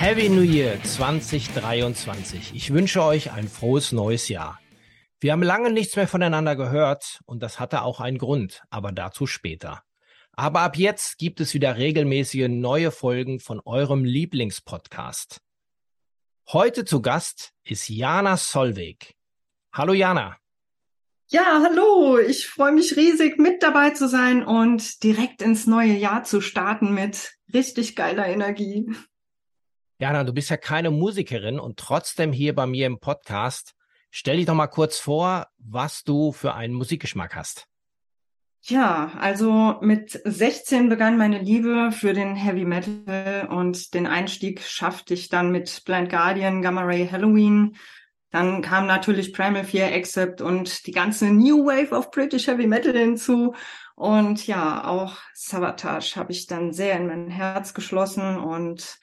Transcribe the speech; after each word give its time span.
Happy 0.00 0.30
New 0.30 0.40
Year 0.40 0.82
2023. 0.82 2.52
Ich 2.54 2.72
wünsche 2.72 3.04
euch 3.04 3.32
ein 3.32 3.50
frohes 3.50 3.92
neues 3.92 4.30
Jahr. 4.30 4.58
Wir 5.20 5.32
haben 5.32 5.42
lange 5.42 5.70
nichts 5.70 5.94
mehr 5.94 6.08
voneinander 6.08 6.56
gehört 6.56 7.20
und 7.26 7.42
das 7.42 7.60
hatte 7.60 7.82
auch 7.82 8.00
einen 8.00 8.16
Grund, 8.16 8.62
aber 8.70 8.92
dazu 8.92 9.26
später. 9.26 9.82
Aber 10.32 10.60
ab 10.60 10.78
jetzt 10.78 11.18
gibt 11.18 11.38
es 11.42 11.52
wieder 11.52 11.76
regelmäßige 11.76 12.48
neue 12.48 12.92
Folgen 12.92 13.40
von 13.40 13.60
eurem 13.66 14.06
Lieblingspodcast. 14.06 15.42
Heute 16.50 16.86
zu 16.86 17.02
Gast 17.02 17.52
ist 17.62 17.90
Jana 17.90 18.38
Solveig. 18.38 19.16
Hallo 19.70 19.92
Jana. 19.92 20.38
Ja, 21.28 21.60
hallo. 21.62 22.16
Ich 22.16 22.46
freue 22.46 22.72
mich 22.72 22.96
riesig, 22.96 23.38
mit 23.38 23.62
dabei 23.62 23.90
zu 23.90 24.08
sein 24.08 24.46
und 24.46 25.02
direkt 25.02 25.42
ins 25.42 25.66
neue 25.66 25.92
Jahr 25.92 26.24
zu 26.24 26.40
starten 26.40 26.94
mit 26.94 27.34
richtig 27.52 27.96
geiler 27.96 28.26
Energie. 28.26 28.90
Jana, 30.00 30.24
du 30.24 30.32
bist 30.32 30.48
ja 30.48 30.56
keine 30.56 30.90
Musikerin 30.90 31.60
und 31.60 31.76
trotzdem 31.76 32.32
hier 32.32 32.54
bei 32.54 32.66
mir 32.66 32.86
im 32.86 33.00
Podcast. 33.00 33.74
Stell 34.10 34.38
dich 34.38 34.46
doch 34.46 34.54
mal 34.54 34.66
kurz 34.66 34.98
vor, 34.98 35.48
was 35.58 36.04
du 36.04 36.32
für 36.32 36.54
einen 36.54 36.72
Musikgeschmack 36.72 37.36
hast. 37.36 37.66
Ja, 38.62 39.12
also 39.18 39.76
mit 39.82 40.18
16 40.24 40.88
begann 40.88 41.18
meine 41.18 41.38
Liebe 41.38 41.92
für 41.92 42.14
den 42.14 42.34
Heavy 42.34 42.64
Metal 42.64 43.46
und 43.50 43.92
den 43.92 44.06
Einstieg 44.06 44.62
schaffte 44.62 45.12
ich 45.12 45.28
dann 45.28 45.52
mit 45.52 45.82
Blind 45.84 46.08
Guardian, 46.08 46.62
Gamma 46.62 46.80
Ray 46.80 47.06
Halloween. 47.06 47.76
Dann 48.30 48.62
kam 48.62 48.86
natürlich 48.86 49.34
Primal 49.34 49.64
Fear 49.64 49.92
Accept 49.92 50.40
und 50.40 50.86
die 50.86 50.92
ganze 50.92 51.26
New 51.26 51.66
Wave 51.66 51.94
of 51.94 52.10
British 52.10 52.46
Heavy 52.46 52.66
Metal 52.66 52.96
hinzu. 52.96 53.54
Und 53.96 54.46
ja, 54.46 54.82
auch 54.82 55.18
Sabotage 55.34 56.16
habe 56.16 56.32
ich 56.32 56.46
dann 56.46 56.72
sehr 56.72 56.96
in 56.96 57.06
mein 57.06 57.28
Herz 57.28 57.74
geschlossen 57.74 58.38
und 58.38 58.98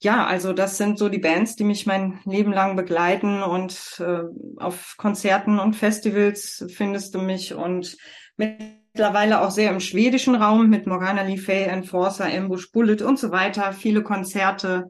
ja, 0.00 0.26
also 0.26 0.52
das 0.52 0.76
sind 0.78 0.98
so 0.98 1.08
die 1.08 1.18
Bands, 1.18 1.56
die 1.56 1.64
mich 1.64 1.84
mein 1.86 2.20
Leben 2.24 2.52
lang 2.52 2.76
begleiten 2.76 3.42
und 3.42 4.00
äh, 4.00 4.22
auf 4.56 4.94
Konzerten 4.96 5.58
und 5.58 5.74
Festivals 5.74 6.64
findest 6.68 7.14
du 7.14 7.18
mich 7.20 7.54
und 7.54 7.96
mittlerweile 8.36 9.40
auch 9.40 9.50
sehr 9.50 9.70
im 9.70 9.80
schwedischen 9.80 10.36
Raum 10.36 10.70
mit 10.70 10.86
Morgana 10.86 11.22
Lee 11.22 11.36
Fay, 11.36 11.64
Enforcer, 11.64 12.26
Ambush 12.26 12.70
Bullet 12.70 13.02
und 13.02 13.18
so 13.18 13.32
weiter, 13.32 13.72
viele 13.72 14.04
Konzerte. 14.04 14.88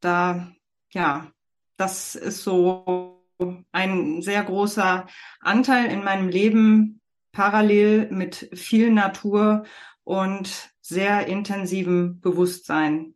Da, 0.00 0.52
ja, 0.92 1.32
das 1.76 2.14
ist 2.14 2.44
so 2.44 3.24
ein 3.72 4.22
sehr 4.22 4.44
großer 4.44 5.06
Anteil 5.40 5.86
in 5.86 6.04
meinem 6.04 6.28
Leben, 6.28 7.00
parallel 7.32 8.08
mit 8.10 8.50
viel 8.54 8.92
Natur 8.92 9.64
und 10.04 10.70
sehr 10.80 11.26
intensivem 11.26 12.20
Bewusstsein. 12.20 13.14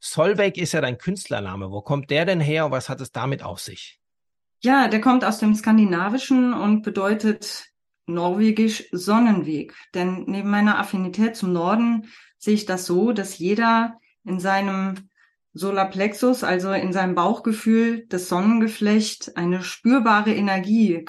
Solveig 0.00 0.56
ist 0.56 0.72
ja 0.72 0.80
dein 0.80 0.98
Künstlername. 0.98 1.70
Wo 1.70 1.82
kommt 1.82 2.10
der 2.10 2.24
denn 2.24 2.40
her 2.40 2.66
und 2.66 2.72
was 2.72 2.88
hat 2.88 3.00
es 3.00 3.12
damit 3.12 3.42
auf 3.42 3.60
sich? 3.60 4.00
Ja, 4.62 4.88
der 4.88 5.00
kommt 5.00 5.24
aus 5.24 5.38
dem 5.38 5.54
Skandinavischen 5.54 6.52
und 6.52 6.82
bedeutet 6.82 7.66
norwegisch 8.06 8.88
Sonnenweg. 8.92 9.74
Denn 9.94 10.24
neben 10.26 10.50
meiner 10.50 10.78
Affinität 10.78 11.36
zum 11.36 11.52
Norden 11.52 12.08
sehe 12.38 12.54
ich 12.54 12.66
das 12.66 12.86
so, 12.86 13.12
dass 13.12 13.38
jeder 13.38 13.98
in 14.24 14.40
seinem 14.40 15.08
Solarplexus, 15.52 16.44
also 16.44 16.72
in 16.72 16.92
seinem 16.92 17.14
Bauchgefühl, 17.14 18.06
das 18.08 18.28
Sonnengeflecht, 18.28 19.36
eine 19.36 19.62
spürbare 19.62 20.34
Energie, 20.34 21.04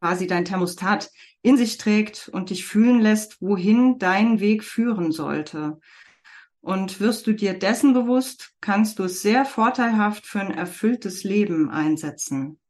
quasi 0.00 0.26
dein 0.26 0.44
Thermostat, 0.44 1.10
in 1.42 1.56
sich 1.56 1.76
trägt 1.76 2.28
und 2.28 2.50
dich 2.50 2.64
fühlen 2.64 3.00
lässt, 3.00 3.40
wohin 3.42 3.98
dein 3.98 4.40
Weg 4.40 4.64
führen 4.64 5.12
sollte. 5.12 5.80
Und 6.62 7.00
wirst 7.00 7.26
du 7.26 7.32
dir 7.32 7.58
dessen 7.58 7.92
bewusst, 7.92 8.52
kannst 8.60 8.98
du 8.98 9.04
es 9.04 9.20
sehr 9.20 9.44
vorteilhaft 9.44 10.26
für 10.26 10.40
ein 10.40 10.52
erfülltes 10.52 11.24
Leben 11.24 11.68
einsetzen. 11.68 12.60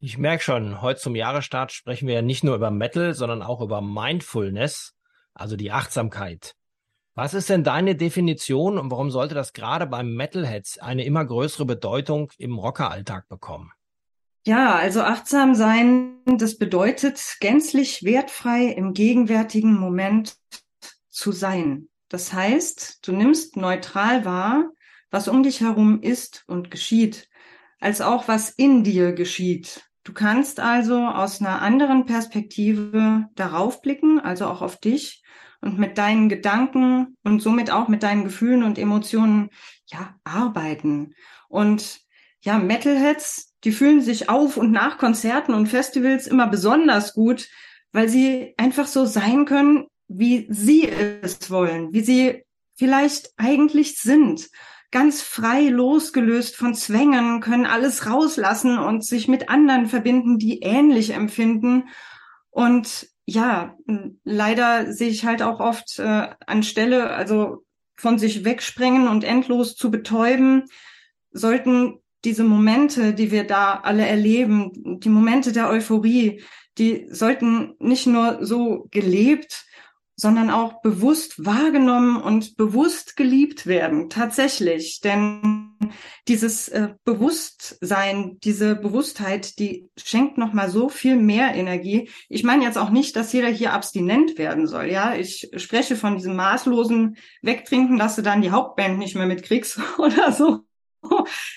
Ich 0.00 0.18
merke 0.18 0.42
schon, 0.42 0.82
heute 0.82 0.98
zum 0.98 1.14
Jahresstart 1.14 1.70
sprechen 1.70 2.08
wir 2.08 2.14
ja 2.14 2.22
nicht 2.22 2.42
nur 2.42 2.56
über 2.56 2.70
Metal, 2.70 3.14
sondern 3.14 3.42
auch 3.42 3.60
über 3.60 3.80
Mindfulness, 3.80 4.94
also 5.34 5.54
die 5.54 5.70
Achtsamkeit. 5.70 6.56
Was 7.14 7.34
ist 7.34 7.50
denn 7.50 7.62
deine 7.62 7.94
Definition 7.94 8.78
und 8.78 8.90
warum 8.90 9.10
sollte 9.10 9.34
das 9.34 9.52
gerade 9.52 9.86
beim 9.86 10.14
Metalheads 10.14 10.78
eine 10.78 11.04
immer 11.04 11.24
größere 11.24 11.66
Bedeutung 11.66 12.32
im 12.38 12.58
Rockeralltag 12.58 13.28
bekommen? 13.28 13.70
Ja, 14.44 14.74
also 14.74 15.02
achtsam 15.02 15.54
sein, 15.54 16.16
das 16.24 16.56
bedeutet 16.56 17.36
gänzlich 17.40 18.02
wertfrei 18.02 18.64
im 18.64 18.94
gegenwärtigen 18.94 19.78
Moment 19.78 20.36
zu 21.10 21.32
sein. 21.32 21.88
Das 22.12 22.34
heißt, 22.34 22.98
du 23.08 23.12
nimmst 23.12 23.56
neutral 23.56 24.26
wahr, 24.26 24.70
was 25.10 25.28
um 25.28 25.42
dich 25.42 25.62
herum 25.62 26.02
ist 26.02 26.44
und 26.46 26.70
geschieht, 26.70 27.30
als 27.80 28.02
auch 28.02 28.28
was 28.28 28.50
in 28.50 28.84
dir 28.84 29.14
geschieht. 29.14 29.88
Du 30.04 30.12
kannst 30.12 30.60
also 30.60 30.98
aus 30.98 31.40
einer 31.40 31.62
anderen 31.62 32.04
Perspektive 32.04 33.30
darauf 33.34 33.80
blicken, 33.80 34.20
also 34.20 34.44
auch 34.44 34.60
auf 34.60 34.78
dich 34.78 35.22
und 35.62 35.78
mit 35.78 35.96
deinen 35.96 36.28
Gedanken 36.28 37.16
und 37.24 37.40
somit 37.40 37.70
auch 37.70 37.88
mit 37.88 38.02
deinen 38.02 38.24
Gefühlen 38.24 38.62
und 38.62 38.76
Emotionen 38.76 39.48
ja 39.86 40.14
arbeiten. 40.22 41.14
Und 41.48 42.00
ja, 42.42 42.58
Metalheads, 42.58 43.54
die 43.64 43.72
fühlen 43.72 44.02
sich 44.02 44.28
auf 44.28 44.58
und 44.58 44.70
nach 44.70 44.98
Konzerten 44.98 45.54
und 45.54 45.66
Festivals 45.66 46.26
immer 46.26 46.46
besonders 46.46 47.14
gut, 47.14 47.48
weil 47.90 48.10
sie 48.10 48.52
einfach 48.58 48.86
so 48.86 49.06
sein 49.06 49.46
können, 49.46 49.86
wie 50.18 50.46
sie 50.50 50.88
es 50.88 51.50
wollen, 51.50 51.92
wie 51.92 52.00
sie 52.00 52.44
vielleicht 52.74 53.30
eigentlich 53.36 53.98
sind. 53.98 54.50
Ganz 54.90 55.22
frei 55.22 55.68
losgelöst 55.68 56.56
von 56.56 56.74
Zwängen, 56.74 57.40
können 57.40 57.66
alles 57.66 58.06
rauslassen 58.06 58.78
und 58.78 59.04
sich 59.04 59.28
mit 59.28 59.48
anderen 59.48 59.86
verbinden, 59.86 60.38
die 60.38 60.60
ähnlich 60.60 61.10
empfinden. 61.10 61.88
Und 62.50 63.08
ja, 63.24 63.76
leider 64.24 64.92
sehe 64.92 65.08
ich 65.08 65.24
halt 65.24 65.42
auch 65.42 65.60
oft 65.60 65.98
äh, 65.98 66.28
anstelle, 66.46 67.10
also 67.10 67.64
von 67.96 68.18
sich 68.18 68.44
wegspringen 68.44 69.08
und 69.08 69.24
endlos 69.24 69.76
zu 69.76 69.90
betäuben, 69.90 70.64
sollten 71.30 72.00
diese 72.24 72.44
Momente, 72.44 73.14
die 73.14 73.30
wir 73.30 73.44
da 73.44 73.80
alle 73.82 74.06
erleben, 74.06 75.00
die 75.00 75.08
Momente 75.08 75.52
der 75.52 75.68
Euphorie, 75.70 76.42
die 76.78 77.06
sollten 77.10 77.74
nicht 77.78 78.06
nur 78.06 78.44
so 78.44 78.86
gelebt, 78.90 79.64
sondern 80.22 80.50
auch 80.50 80.82
bewusst 80.82 81.44
wahrgenommen 81.44 82.16
und 82.16 82.56
bewusst 82.56 83.16
geliebt 83.16 83.66
werden, 83.66 84.08
tatsächlich. 84.08 85.00
Denn 85.00 85.76
dieses 86.28 86.68
äh, 86.68 86.90
Bewusstsein, 87.04 88.38
diese 88.38 88.76
Bewusstheit, 88.76 89.58
die 89.58 89.90
schenkt 90.00 90.38
nochmal 90.38 90.70
so 90.70 90.88
viel 90.88 91.16
mehr 91.16 91.56
Energie. 91.56 92.08
Ich 92.28 92.44
meine 92.44 92.62
jetzt 92.62 92.78
auch 92.78 92.90
nicht, 92.90 93.16
dass 93.16 93.32
jeder 93.32 93.48
hier 93.48 93.72
abstinent 93.72 94.38
werden 94.38 94.68
soll. 94.68 94.92
Ja, 94.92 95.16
ich 95.16 95.50
spreche 95.56 95.96
von 95.96 96.14
diesem 96.14 96.36
maßlosen 96.36 97.16
Wegtrinken, 97.42 97.98
dass 97.98 98.14
du 98.14 98.22
dann 98.22 98.42
die 98.42 98.52
Hauptband 98.52 98.98
nicht 98.98 99.16
mehr 99.16 99.26
mitkriegst 99.26 99.80
oder 99.98 100.30
so. 100.30 100.60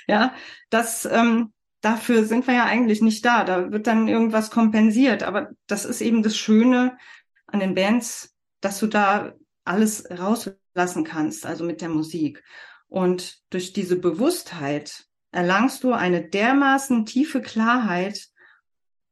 ja, 0.07 0.33
das, 0.71 1.05
ähm, 1.05 1.53
dafür 1.81 2.25
sind 2.25 2.47
wir 2.47 2.55
ja 2.55 2.65
eigentlich 2.65 3.03
nicht 3.03 3.23
da. 3.23 3.43
Da 3.43 3.71
wird 3.71 3.85
dann 3.85 4.07
irgendwas 4.07 4.49
kompensiert. 4.49 5.21
Aber 5.21 5.51
das 5.67 5.85
ist 5.85 6.01
eben 6.01 6.23
das 6.23 6.35
Schöne 6.35 6.97
an 7.45 7.59
den 7.59 7.75
Bands, 7.75 8.34
dass 8.65 8.79
du 8.79 8.87
da 8.87 9.33
alles 9.63 10.09
rauslassen 10.09 11.03
kannst, 11.03 11.45
also 11.45 11.63
mit 11.63 11.81
der 11.81 11.89
Musik. 11.89 12.43
Und 12.87 13.37
durch 13.51 13.73
diese 13.73 13.95
Bewusstheit 13.95 15.05
erlangst 15.31 15.83
du 15.83 15.93
eine 15.93 16.27
dermaßen 16.27 17.05
tiefe 17.05 17.41
Klarheit, 17.41 18.27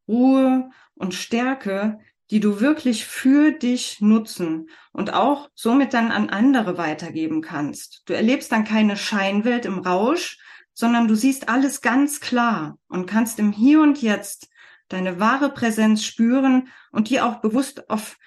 Ruhe 0.08 0.72
und 0.96 1.14
Stärke, 1.14 2.00
die 2.32 2.40
du 2.40 2.62
wirklich 2.62 3.06
für 3.06 3.52
dich 3.52 4.02
nutzen 4.02 4.70
und 4.92 5.14
auch 5.14 5.52
somit 5.54 5.94
dann 5.94 6.12
an 6.12 6.32
andere 6.32 6.80
weitergeben 6.80 7.42
kannst. 7.42 8.02
Du 8.06 8.14
erlebst 8.14 8.52
dann 8.52 8.64
keine 8.64 8.98
Scheinwelt 8.98 9.66
im 9.66 9.78
Rausch, 9.78 10.40
sondern 10.74 11.08
du 11.08 11.14
siehst 11.14 11.48
alles 11.48 11.82
ganz 11.82 12.20
klar 12.22 12.80
und 12.88 13.06
kannst 13.06 13.38
im 13.38 13.52
Hier 13.52 13.82
und 13.82 14.02
Jetzt 14.02 14.50
deine 14.88 15.20
wahre 15.20 15.50
Präsenz 15.50 16.04
spüren 16.04 16.70
und 16.92 17.12
die 17.12 17.22
auch 17.22 17.36
bewusst 17.36 17.92
auf 17.92 18.18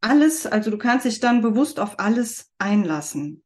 alles, 0.00 0.46
also 0.46 0.70
du 0.70 0.78
kannst 0.78 1.04
dich 1.04 1.20
dann 1.20 1.40
bewusst 1.40 1.80
auf 1.80 1.98
alles 1.98 2.52
einlassen. 2.58 3.42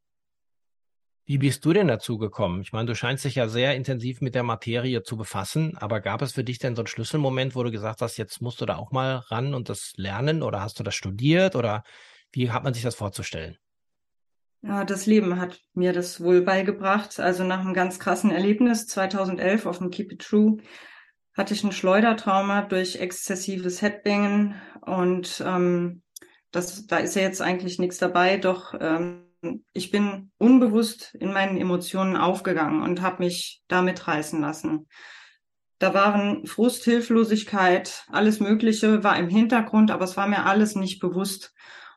Wie 1.25 1.39
bist 1.39 1.65
du 1.65 1.73
denn 1.73 1.87
dazu 1.87 2.19
gekommen? 2.19 2.63
Ich 2.63 2.73
meine, 2.73 2.87
du 2.87 2.97
scheinst 2.97 3.25
dich 3.25 3.37
ja 3.37 3.49
sehr 3.49 3.77
intensiv 3.77 4.21
mit 4.21 4.35
der 4.35 4.43
Materie 4.43 5.03
zu 5.03 5.17
befassen, 5.17 5.77
aber 5.79 6.01
gab 6.01 6.21
es 6.21 6.33
für 6.33 6.43
dich 6.43 6.59
denn 6.59 6.75
so 6.75 6.83
einen 6.83 6.89
Schlüsselmoment, 6.89 7.55
wo 7.55 7.63
du 7.63 7.71
gesagt 7.71 8.03
hast, 8.03 8.17
jetzt 8.17 8.43
musst 8.43 8.61
du 8.61 8.67
da 8.67 8.77
auch 8.77 8.91
mal 8.91 9.17
ran 9.17 9.55
und 9.55 9.69
das 9.69 9.93
lernen 9.97 10.43
oder 10.43 10.61
hast 10.61 10.81
du 10.81 10.83
das 10.83 10.97
studiert 10.97 11.55
oder 11.55 11.85
wie 12.33 12.51
hat 12.51 12.65
man 12.65 12.75
sich 12.75 12.83
das 12.83 12.97
vorzustellen? 12.97 13.57
Ja, 14.63 14.85
das 14.85 15.07
Leben 15.07 15.41
hat 15.41 15.61
mir 15.75 15.93
das 15.93 16.23
wohl 16.23 16.43
beigebracht. 16.43 17.19
Also 17.19 17.45
nach 17.45 17.61
einem 17.61 17.75
ganz 17.75 17.99
krassen 17.99 18.31
Erlebnis 18.31 18.87
2011 18.87 19.67
auf 19.67 19.79
dem 19.79 19.91
Keep 19.91 20.13
It 20.13 20.23
True 20.23 20.59
hatte 21.35 21.55
ich 21.55 21.65
ein 21.65 21.73
Schleudertrauma 21.73 22.63
durch 22.63 22.97
exzessives 22.97 23.81
Headbangen 23.81 24.55
und 24.83 25.43
ähm, 25.45 26.02
das, 26.53 26.87
da 26.87 26.99
ist 26.99 27.17
ja 27.17 27.23
jetzt 27.23 27.43
eigentlich 27.43 27.79
nichts 27.79 27.99
dabei, 27.99 28.37
doch 28.37 28.75
ähm, 28.81 29.25
ich 29.73 29.91
bin 29.91 30.31
unbewusst 30.39 31.15
in 31.19 31.33
meinen 31.33 31.57
Emotionen 31.57 32.17
aufgegangen 32.17 32.83
und 32.83 33.03
habe 33.03 33.25
mich 33.25 33.63
damit 33.69 34.07
reißen 34.07 34.41
lassen. 34.41 34.87
Da 35.79 35.95
waren 35.95 36.47
Frust, 36.47 36.85
Hilflosigkeit, 36.85 38.05
alles 38.09 38.39
Mögliche 38.39 39.03
war 39.03 39.19
im 39.19 39.29
Hintergrund, 39.29 39.91
aber 39.91 40.05
es 40.05 40.17
war 40.17 40.29
mir 40.29 40.47
alles 40.47 40.77
nicht 40.77 41.01
bewusst. 41.01 41.55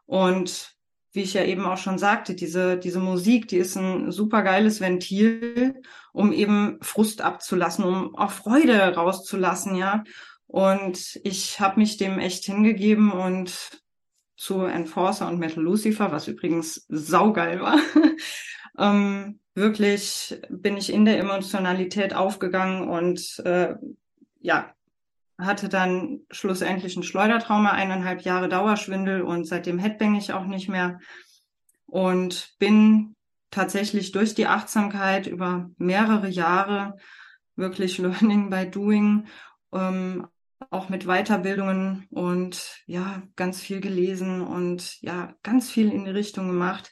Und 0.07 0.75
wie 1.11 1.21
ich 1.21 1.35
ja 1.35 1.43
eben 1.43 1.65
auch 1.65 1.77
schon 1.77 1.99
sagte, 1.99 2.33
diese, 2.33 2.77
diese 2.77 2.99
Musik, 2.99 3.47
die 3.47 3.57
ist 3.57 3.75
ein 3.75 4.11
super 4.11 4.41
geiles 4.41 4.81
Ventil, 4.81 5.81
um 6.13 6.31
eben 6.31 6.79
Frust 6.81 7.21
abzulassen, 7.21 7.85
um 7.85 8.15
auch 8.15 8.31
Freude 8.31 8.95
rauszulassen, 8.95 9.75
ja. 9.75 10.03
Und 10.47 11.19
ich 11.23 11.59
habe 11.59 11.79
mich 11.79 11.97
dem 11.97 12.19
echt 12.19 12.45
hingegeben 12.45 13.11
und 13.11 13.84
zu 14.35 14.61
Enforcer 14.61 15.27
und 15.27 15.39
Metal 15.39 15.63
Lucifer, 15.63 16.11
was 16.11 16.27
übrigens 16.27 16.85
saugeil 16.89 17.61
war. 17.61 17.79
ähm, 18.77 19.39
wirklich 19.53 20.39
bin 20.49 20.77
ich 20.77 20.91
in 20.91 21.05
der 21.05 21.19
Emotionalität 21.19 22.13
aufgegangen 22.13 22.87
und 22.87 23.39
äh, 23.45 23.75
ja, 24.39 24.73
hatte 25.37 25.69
dann 25.69 26.21
schlussendlich 26.31 26.95
ein 26.95 27.03
Schleudertrauma, 27.03 27.71
eineinhalb 27.71 28.21
Jahre 28.21 28.49
Dauerschwindel 28.49 29.21
und 29.21 29.45
seitdem 29.45 29.79
headbang 29.79 30.15
ich 30.15 30.33
auch 30.33 30.45
nicht 30.45 30.69
mehr 30.69 30.99
und 31.87 32.55
bin 32.59 33.15
tatsächlich 33.51 34.11
durch 34.11 34.35
die 34.35 34.47
Achtsamkeit 34.47 35.27
über 35.27 35.69
mehrere 35.77 36.27
Jahre 36.27 36.97
wirklich 37.55 37.97
Learning 37.99 38.49
by 38.49 38.69
Doing 38.69 39.27
ähm, 39.73 40.27
auch 40.69 40.89
mit 40.89 41.05
Weiterbildungen 41.05 42.07
und 42.09 42.81
ja, 42.85 43.23
ganz 43.35 43.61
viel 43.61 43.81
gelesen 43.81 44.41
und 44.41 45.01
ja, 45.01 45.35
ganz 45.43 45.71
viel 45.71 45.91
in 45.91 46.05
die 46.05 46.11
Richtung 46.11 46.47
gemacht. 46.47 46.91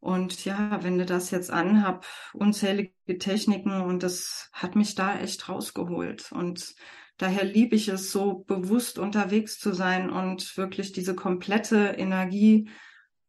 Und 0.00 0.44
ja, 0.44 0.82
wende 0.82 1.06
das 1.06 1.30
jetzt 1.30 1.50
an, 1.50 1.82
habe 1.82 2.00
unzählige 2.34 2.92
Techniken 3.18 3.80
und 3.80 4.02
das 4.02 4.50
hat 4.52 4.76
mich 4.76 4.94
da 4.94 5.18
echt 5.18 5.48
rausgeholt. 5.48 6.30
Und 6.30 6.74
daher 7.16 7.44
liebe 7.44 7.74
ich 7.74 7.88
es, 7.88 8.12
so 8.12 8.44
bewusst 8.46 8.98
unterwegs 8.98 9.58
zu 9.58 9.72
sein 9.72 10.10
und 10.10 10.58
wirklich 10.58 10.92
diese 10.92 11.14
komplette 11.14 11.94
Energie 11.96 12.68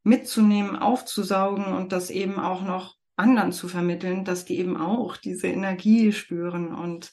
mitzunehmen, 0.04 0.76
aufzusaugen 0.76 1.66
und 1.66 1.94
das 1.94 2.10
eben 2.10 2.40
auch 2.40 2.62
noch 2.62 2.96
anderen 3.16 3.52
zu 3.52 3.68
vermitteln, 3.68 4.26
dass 4.26 4.46
die 4.46 4.60
eben 4.60 4.78
auch 4.78 5.18
diese 5.18 5.48
Energie 5.48 6.12
spüren 6.12 6.74
und 6.74 7.12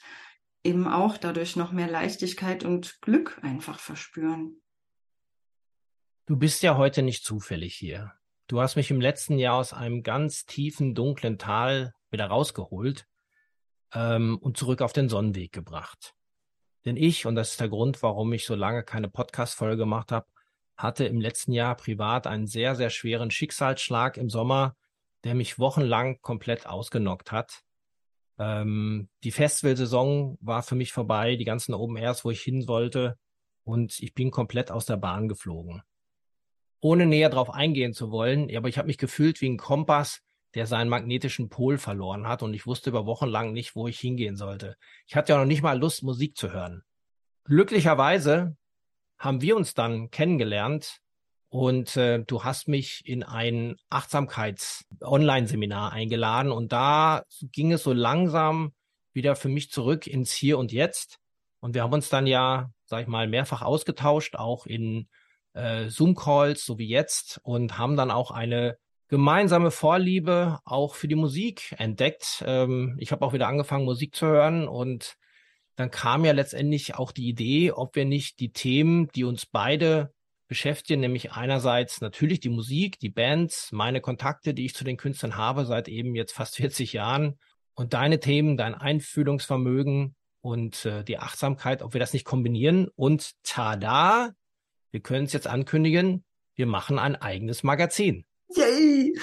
eben 0.64 0.86
auch 0.86 1.16
dadurch 1.18 1.56
noch 1.56 1.72
mehr 1.72 1.88
Leichtigkeit 1.88 2.64
und 2.64 3.00
Glück 3.00 3.38
einfach 3.42 3.78
verspüren. 3.78 4.60
Du 6.26 6.36
bist 6.36 6.62
ja 6.62 6.76
heute 6.76 7.02
nicht 7.02 7.24
zufällig 7.24 7.74
hier. 7.74 8.12
Du 8.46 8.60
hast 8.60 8.76
mich 8.76 8.90
im 8.90 9.00
letzten 9.00 9.38
Jahr 9.38 9.56
aus 9.56 9.72
einem 9.72 10.02
ganz 10.02 10.44
tiefen, 10.44 10.94
dunklen 10.94 11.38
Tal 11.38 11.94
wieder 12.10 12.26
rausgeholt 12.26 13.06
ähm, 13.94 14.38
und 14.38 14.56
zurück 14.56 14.82
auf 14.82 14.92
den 14.92 15.08
Sonnenweg 15.08 15.52
gebracht. 15.52 16.14
Denn 16.84 16.96
ich, 16.96 17.26
und 17.26 17.34
das 17.34 17.52
ist 17.52 17.60
der 17.60 17.68
Grund, 17.68 18.02
warum 18.02 18.32
ich 18.32 18.44
so 18.44 18.54
lange 18.54 18.82
keine 18.82 19.08
Podcast-Folge 19.08 19.76
gemacht 19.76 20.12
habe, 20.12 20.26
hatte 20.76 21.04
im 21.04 21.20
letzten 21.20 21.52
Jahr 21.52 21.76
privat 21.76 22.26
einen 22.26 22.46
sehr, 22.46 22.74
sehr 22.74 22.90
schweren 22.90 23.30
Schicksalsschlag 23.30 24.16
im 24.16 24.28
Sommer, 24.28 24.76
der 25.24 25.34
mich 25.34 25.58
wochenlang 25.58 26.20
komplett 26.20 26.66
ausgenockt 26.66 27.30
hat. 27.30 27.62
Ähm, 28.38 29.08
die 29.24 29.30
Festivalsaison 29.30 30.38
war 30.40 30.62
für 30.62 30.74
mich 30.74 30.92
vorbei, 30.92 31.36
die 31.36 31.44
ganzen 31.44 31.74
Open 31.74 31.96
Airs, 31.96 32.24
wo 32.24 32.30
ich 32.30 32.42
hin 32.42 32.66
wollte. 32.68 33.18
Und 33.64 34.00
ich 34.00 34.14
bin 34.14 34.30
komplett 34.30 34.70
aus 34.70 34.86
der 34.86 34.96
Bahn 34.96 35.28
geflogen. 35.28 35.82
Ohne 36.80 37.06
näher 37.06 37.30
darauf 37.30 37.50
eingehen 37.50 37.92
zu 37.92 38.10
wollen, 38.10 38.54
aber 38.56 38.68
ich 38.68 38.78
habe 38.78 38.88
mich 38.88 38.98
gefühlt 38.98 39.40
wie 39.40 39.48
ein 39.48 39.56
Kompass, 39.56 40.20
der 40.54 40.66
seinen 40.66 40.88
magnetischen 40.88 41.48
Pol 41.48 41.78
verloren 41.78 42.26
hat 42.26 42.42
und 42.42 42.54
ich 42.54 42.66
wusste 42.66 42.90
über 42.90 43.06
Wochen 43.06 43.26
lang 43.26 43.52
nicht, 43.52 43.74
wo 43.74 43.88
ich 43.88 43.98
hingehen 43.98 44.36
sollte. 44.36 44.76
Ich 45.06 45.16
hatte 45.16 45.32
ja 45.32 45.38
noch 45.38 45.46
nicht 45.46 45.62
mal 45.62 45.78
Lust, 45.78 46.02
Musik 46.02 46.36
zu 46.36 46.52
hören. 46.52 46.82
Glücklicherweise 47.44 48.56
haben 49.18 49.40
wir 49.40 49.56
uns 49.56 49.74
dann 49.74 50.10
kennengelernt 50.10 51.00
und 51.52 51.96
äh, 51.98 52.24
du 52.26 52.44
hast 52.44 52.66
mich 52.66 53.02
in 53.04 53.22
ein 53.22 53.76
Achtsamkeits-Online-Seminar 53.90 55.92
eingeladen 55.92 56.50
und 56.50 56.72
da 56.72 57.24
ging 57.42 57.72
es 57.72 57.82
so 57.82 57.92
langsam 57.92 58.72
wieder 59.12 59.36
für 59.36 59.50
mich 59.50 59.70
zurück 59.70 60.06
ins 60.06 60.32
Hier 60.32 60.56
und 60.56 60.72
Jetzt. 60.72 61.18
Und 61.60 61.74
wir 61.74 61.82
haben 61.82 61.92
uns 61.92 62.08
dann 62.08 62.26
ja, 62.26 62.70
sag 62.86 63.02
ich 63.02 63.06
mal, 63.06 63.28
mehrfach 63.28 63.60
ausgetauscht, 63.60 64.34
auch 64.34 64.64
in 64.64 65.10
äh, 65.52 65.90
Zoom-Calls, 65.90 66.64
so 66.64 66.78
wie 66.78 66.88
jetzt, 66.88 67.38
und 67.42 67.76
haben 67.76 67.98
dann 67.98 68.10
auch 68.10 68.30
eine 68.30 68.78
gemeinsame 69.08 69.70
Vorliebe 69.70 70.58
auch 70.64 70.94
für 70.94 71.06
die 71.06 71.16
Musik 71.16 71.74
entdeckt. 71.76 72.42
Ähm, 72.46 72.96
ich 72.98 73.12
habe 73.12 73.26
auch 73.26 73.34
wieder 73.34 73.48
angefangen, 73.48 73.84
Musik 73.84 74.14
zu 74.14 74.24
hören 74.24 74.68
und 74.68 75.18
dann 75.76 75.90
kam 75.90 76.24
ja 76.24 76.32
letztendlich 76.32 76.94
auch 76.94 77.12
die 77.12 77.28
Idee, 77.28 77.72
ob 77.72 77.94
wir 77.94 78.06
nicht 78.06 78.40
die 78.40 78.52
Themen, 78.52 79.08
die 79.08 79.24
uns 79.24 79.44
beide 79.44 80.14
beschäftigen 80.52 81.00
nämlich 81.00 81.32
einerseits 81.32 82.02
natürlich 82.02 82.38
die 82.40 82.50
Musik, 82.50 82.98
die 82.98 83.08
Bands, 83.08 83.72
meine 83.72 84.02
Kontakte, 84.02 84.52
die 84.52 84.66
ich 84.66 84.74
zu 84.74 84.84
den 84.84 84.98
Künstlern 84.98 85.38
habe 85.38 85.64
seit 85.64 85.88
eben 85.88 86.14
jetzt 86.14 86.34
fast 86.34 86.56
40 86.56 86.92
Jahren 86.92 87.38
und 87.72 87.94
deine 87.94 88.20
Themen, 88.20 88.58
dein 88.58 88.74
Einfühlungsvermögen 88.74 90.14
und 90.42 90.84
äh, 90.84 91.04
die 91.04 91.16
Achtsamkeit, 91.16 91.80
ob 91.80 91.94
wir 91.94 92.00
das 92.00 92.12
nicht 92.12 92.26
kombinieren 92.26 92.88
und 92.96 93.30
tada, 93.44 94.32
wir 94.90 95.00
können 95.00 95.24
es 95.24 95.32
jetzt 95.32 95.46
ankündigen, 95.46 96.22
wir 96.54 96.66
machen 96.66 96.98
ein 96.98 97.16
eigenes 97.16 97.62
Magazin. 97.62 98.26
Yay! 98.54 99.18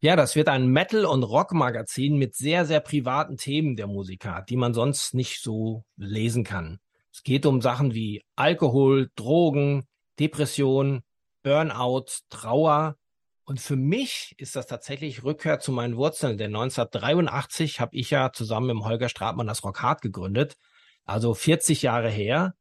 ja, 0.00 0.16
das 0.16 0.34
wird 0.34 0.48
ein 0.48 0.66
Metal- 0.68 1.04
und 1.04 1.24
Rock-Magazin 1.24 2.16
mit 2.16 2.34
sehr, 2.36 2.64
sehr 2.64 2.80
privaten 2.80 3.36
Themen 3.36 3.76
der 3.76 3.86
Musiker, 3.86 4.46
die 4.48 4.56
man 4.56 4.72
sonst 4.72 5.12
nicht 5.12 5.42
so 5.42 5.84
lesen 5.98 6.42
kann. 6.42 6.78
Es 7.12 7.22
geht 7.22 7.44
um 7.44 7.60
Sachen 7.60 7.92
wie 7.92 8.24
Alkohol, 8.34 9.10
Drogen, 9.14 9.86
Depression, 10.18 11.02
Burnout, 11.42 12.06
Trauer. 12.28 12.96
Und 13.44 13.60
für 13.60 13.76
mich 13.76 14.34
ist 14.38 14.56
das 14.56 14.66
tatsächlich 14.66 15.22
Rückkehr 15.22 15.60
zu 15.60 15.70
meinen 15.70 15.96
Wurzeln, 15.96 16.36
denn 16.36 16.54
1983 16.54 17.80
habe 17.80 17.96
ich 17.96 18.10
ja 18.10 18.32
zusammen 18.32 18.76
mit 18.76 18.84
Holger 18.84 19.08
Stratmann 19.08 19.46
das 19.46 19.62
Rock 19.62 19.82
Hard 19.82 20.02
gegründet, 20.02 20.56
also 21.04 21.34
40 21.34 21.82
Jahre 21.82 22.10
her. 22.10 22.54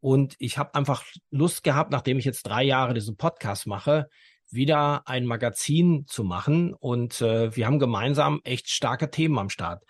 Und 0.00 0.36
ich 0.38 0.58
habe 0.58 0.74
einfach 0.74 1.04
Lust 1.30 1.64
gehabt, 1.64 1.90
nachdem 1.90 2.18
ich 2.18 2.26
jetzt 2.26 2.42
drei 2.42 2.62
Jahre 2.62 2.92
diesen 2.92 3.16
Podcast 3.16 3.66
mache, 3.66 4.08
wieder 4.50 5.08
ein 5.08 5.24
Magazin 5.24 6.04
zu 6.06 6.22
machen. 6.22 6.74
Und 6.74 7.20
äh, 7.22 7.56
wir 7.56 7.66
haben 7.66 7.78
gemeinsam 7.78 8.40
echt 8.44 8.68
starke 8.68 9.10
Themen 9.10 9.38
am 9.38 9.48
Start. 9.48 9.84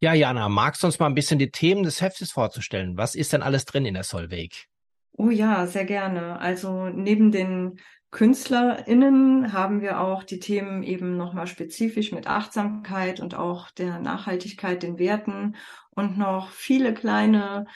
Ja, 0.00 0.12
Jana, 0.12 0.50
magst 0.50 0.82
du 0.82 0.86
uns 0.86 0.98
mal 0.98 1.06
ein 1.06 1.14
bisschen 1.14 1.38
die 1.38 1.50
Themen 1.50 1.82
des 1.82 2.02
Heftes 2.02 2.30
vorzustellen? 2.30 2.98
Was 2.98 3.14
ist 3.14 3.32
denn 3.32 3.42
alles 3.42 3.64
drin 3.64 3.86
in 3.86 3.94
der 3.94 4.04
Solveig? 4.04 4.68
Oh 5.18 5.30
ja, 5.30 5.66
sehr 5.66 5.84
gerne. 5.86 6.38
Also 6.40 6.88
neben 6.88 7.32
den 7.32 7.78
KünstlerInnen 8.10 9.52
haben 9.52 9.80
wir 9.80 10.00
auch 10.00 10.22
die 10.22 10.38
Themen 10.40 10.82
eben 10.82 11.16
nochmal 11.16 11.46
spezifisch 11.46 12.12
mit 12.12 12.26
Achtsamkeit 12.26 13.20
und 13.20 13.34
auch 13.34 13.70
der 13.70 13.98
Nachhaltigkeit, 13.98 14.82
den 14.82 14.98
Werten 14.98 15.56
und 15.90 16.18
noch 16.18 16.50
viele 16.50 16.92
kleine 16.92 17.66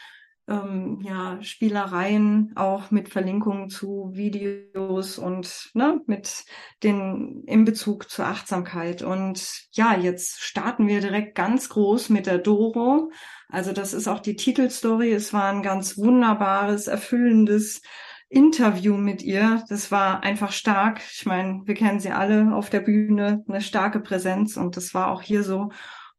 ähm, 0.51 0.99
ja, 1.03 1.41
Spielereien 1.43 2.53
auch 2.57 2.91
mit 2.91 3.09
Verlinkungen 3.09 3.71
zu 3.71 4.11
Videos 4.13 5.17
und 5.17 5.71
ne, 5.75 6.01
mit 6.07 6.45
den 6.83 7.45
in 7.47 7.65
Bezug 7.65 8.11
zur 8.11 8.27
Achtsamkeit. 8.27 9.03
Und 9.03 9.69
ja, 9.73 9.97
jetzt 9.97 10.41
starten 10.41 10.89
wir 10.89 11.01
direkt 11.01 11.37
ganz 11.37 11.69
groß 11.69 12.11
mit 12.11 12.27
der 12.27 12.39
Doro. 12.39 13.11
Also 13.49 13.73
das 13.73 13.95
ist 13.95 14.09
auch 14.09 14.21
die 14.21 14.37
Titelstory. 14.37 15.13
Es 15.13 15.33
war 15.33 15.51
ein 15.53 15.63
ganz 15.63 15.97
wunderbares, 15.97 16.89
erfüllendes 16.89 17.81
Interview 18.29 18.97
mit 18.97 19.23
ihr. 19.23 19.65
Das 19.69 19.91
war 19.93 20.23
einfach 20.25 20.53
stark. 20.53 21.01
Ich 21.13 21.27
meine, 21.27 21.63
wir 21.65 21.75
kennen 21.75 22.01
sie 22.01 22.11
alle 22.11 22.55
auf 22.55 22.71
der 22.71 22.81
Bühne, 22.81 23.45
eine 23.49 23.61
starke 23.61 24.01
Präsenz 24.01 24.57
und 24.57 24.77
das 24.77 24.95
war 24.95 25.11
auch 25.11 25.23
hier 25.23 25.45
so. 25.45 25.71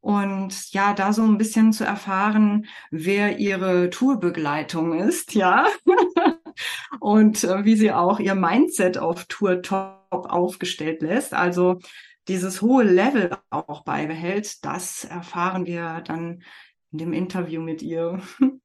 Und 0.02 0.74
ja, 0.74 0.94
da 0.94 1.14
so 1.14 1.22
ein 1.22 1.38
bisschen 1.38 1.74
zu 1.74 1.84
erfahren, 1.84 2.66
wer 2.90 3.38
ihre 3.38 3.92
Tourbegleitung 3.92 5.00
ist, 5.00 5.36
ja. 5.36 5.68
und 7.00 7.44
äh, 7.44 7.66
wie 7.66 7.76
sie 7.76 7.92
auch 7.92 8.20
ihr 8.20 8.34
Mindset 8.34 8.98
auf 8.98 9.26
Tour 9.26 9.62
top 9.62 10.02
aufgestellt 10.10 11.04
lässt. 11.04 11.36
Also 11.36 11.80
dieses 12.28 12.62
hohe 12.64 12.84
Level 12.84 13.38
auch 13.52 13.84
beibehält, 13.84 14.66
das 14.66 15.04
erfahren 15.04 15.66
wir 15.68 16.02
dann 16.02 16.42
in 16.92 16.98
dem 16.98 17.14
Interview 17.14 17.62
mit 17.62 17.82
ihr. 17.84 18.20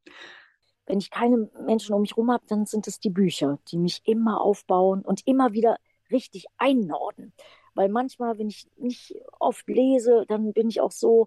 Wenn 0.87 0.99
ich 0.99 1.11
keine 1.11 1.51
Menschen 1.67 1.95
um 1.95 2.03
mich 2.03 2.13
herum 2.13 2.31
habe, 2.31 2.45
dann 2.49 2.65
sind 2.65 2.87
es 2.87 3.01
die 3.01 3.11
Bücher, 3.11 3.59
die 3.69 3.77
mich 3.77 4.03
immer 4.05 4.41
aufbauen 4.41 5.03
und 5.03 5.27
immer 5.27 5.53
wieder 5.53 5.77
richtig 6.11 6.47
einnorden. 6.59 7.33
Weil 7.77 7.89
manchmal, 7.89 8.39
wenn 8.39 8.49
ich 8.49 8.67
nicht 8.77 9.15
oft 9.39 9.69
lese, 9.69 10.25
dann 10.29 10.53
bin 10.53 10.69
ich 10.69 10.81
auch 10.81 10.93
so, 10.93 11.27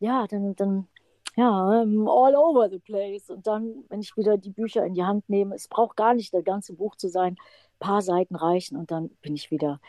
ja, 0.00 0.26
dann, 0.26 0.54
dann, 0.56 0.88
ja, 1.36 1.50
all 1.50 2.36
over 2.36 2.68
the 2.70 2.78
place. 2.80 3.30
Und 3.30 3.46
dann, 3.46 3.84
wenn 3.88 4.00
ich 4.00 4.16
wieder 4.16 4.36
die 4.36 4.50
Bücher 4.50 4.84
in 4.84 4.94
die 4.94 5.04
Hand 5.04 5.28
nehme, 5.28 5.54
es 5.54 5.68
braucht 5.68 5.96
gar 5.96 6.14
nicht 6.14 6.34
das 6.34 6.44
ganze 6.44 6.74
Buch 6.74 6.96
zu 6.96 7.08
sein, 7.08 7.34
ein 7.34 7.78
paar 7.78 8.02
Seiten 8.02 8.36
reichen 8.36 8.76
und 8.76 8.90
dann 8.90 9.10
bin 9.22 9.34
ich 9.34 9.50
wieder 9.50 9.80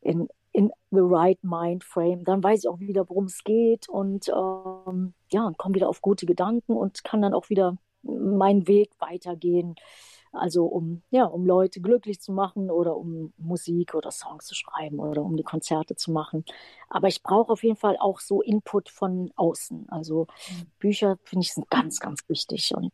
in, 0.00 0.28
in 0.52 0.70
the 0.90 1.00
right 1.00 1.42
mind 1.42 1.84
frame. 1.84 2.24
Dann 2.24 2.42
weiß 2.42 2.60
ich 2.60 2.68
auch 2.68 2.80
wieder, 2.80 3.08
worum 3.08 3.26
es 3.26 3.44
geht 3.44 3.88
und 3.88 4.28
ähm, 4.28 5.14
ja, 5.30 5.46
und 5.46 5.58
komme 5.58 5.74
wieder 5.74 5.88
auf 5.88 6.02
gute 6.02 6.26
Gedanken 6.26 6.72
und 6.74 7.04
kann 7.04 7.22
dann 7.22 7.34
auch 7.34 7.48
wieder 7.50 7.76
meinen 8.02 8.66
Weg 8.66 8.90
weitergehen. 8.98 9.76
Also 10.32 10.64
um, 10.64 11.02
ja, 11.10 11.24
um 11.24 11.44
Leute 11.44 11.80
glücklich 11.80 12.20
zu 12.20 12.32
machen 12.32 12.70
oder 12.70 12.96
um 12.96 13.34
Musik 13.36 13.94
oder 13.94 14.10
Songs 14.10 14.46
zu 14.46 14.54
schreiben 14.54 14.98
oder 14.98 15.22
um 15.22 15.36
die 15.36 15.42
Konzerte 15.42 15.94
zu 15.94 16.10
machen. 16.10 16.44
Aber 16.88 17.08
ich 17.08 17.22
brauche 17.22 17.52
auf 17.52 17.62
jeden 17.62 17.76
Fall 17.76 17.98
auch 17.98 18.18
so 18.18 18.40
Input 18.40 18.88
von 18.88 19.30
außen. 19.36 19.88
Also 19.90 20.26
mhm. 20.48 20.66
Bücher 20.78 21.18
finde 21.24 21.44
ich 21.44 21.52
sind 21.52 21.68
ganz, 21.68 22.00
ganz 22.00 22.26
wichtig. 22.28 22.74
Und 22.74 22.92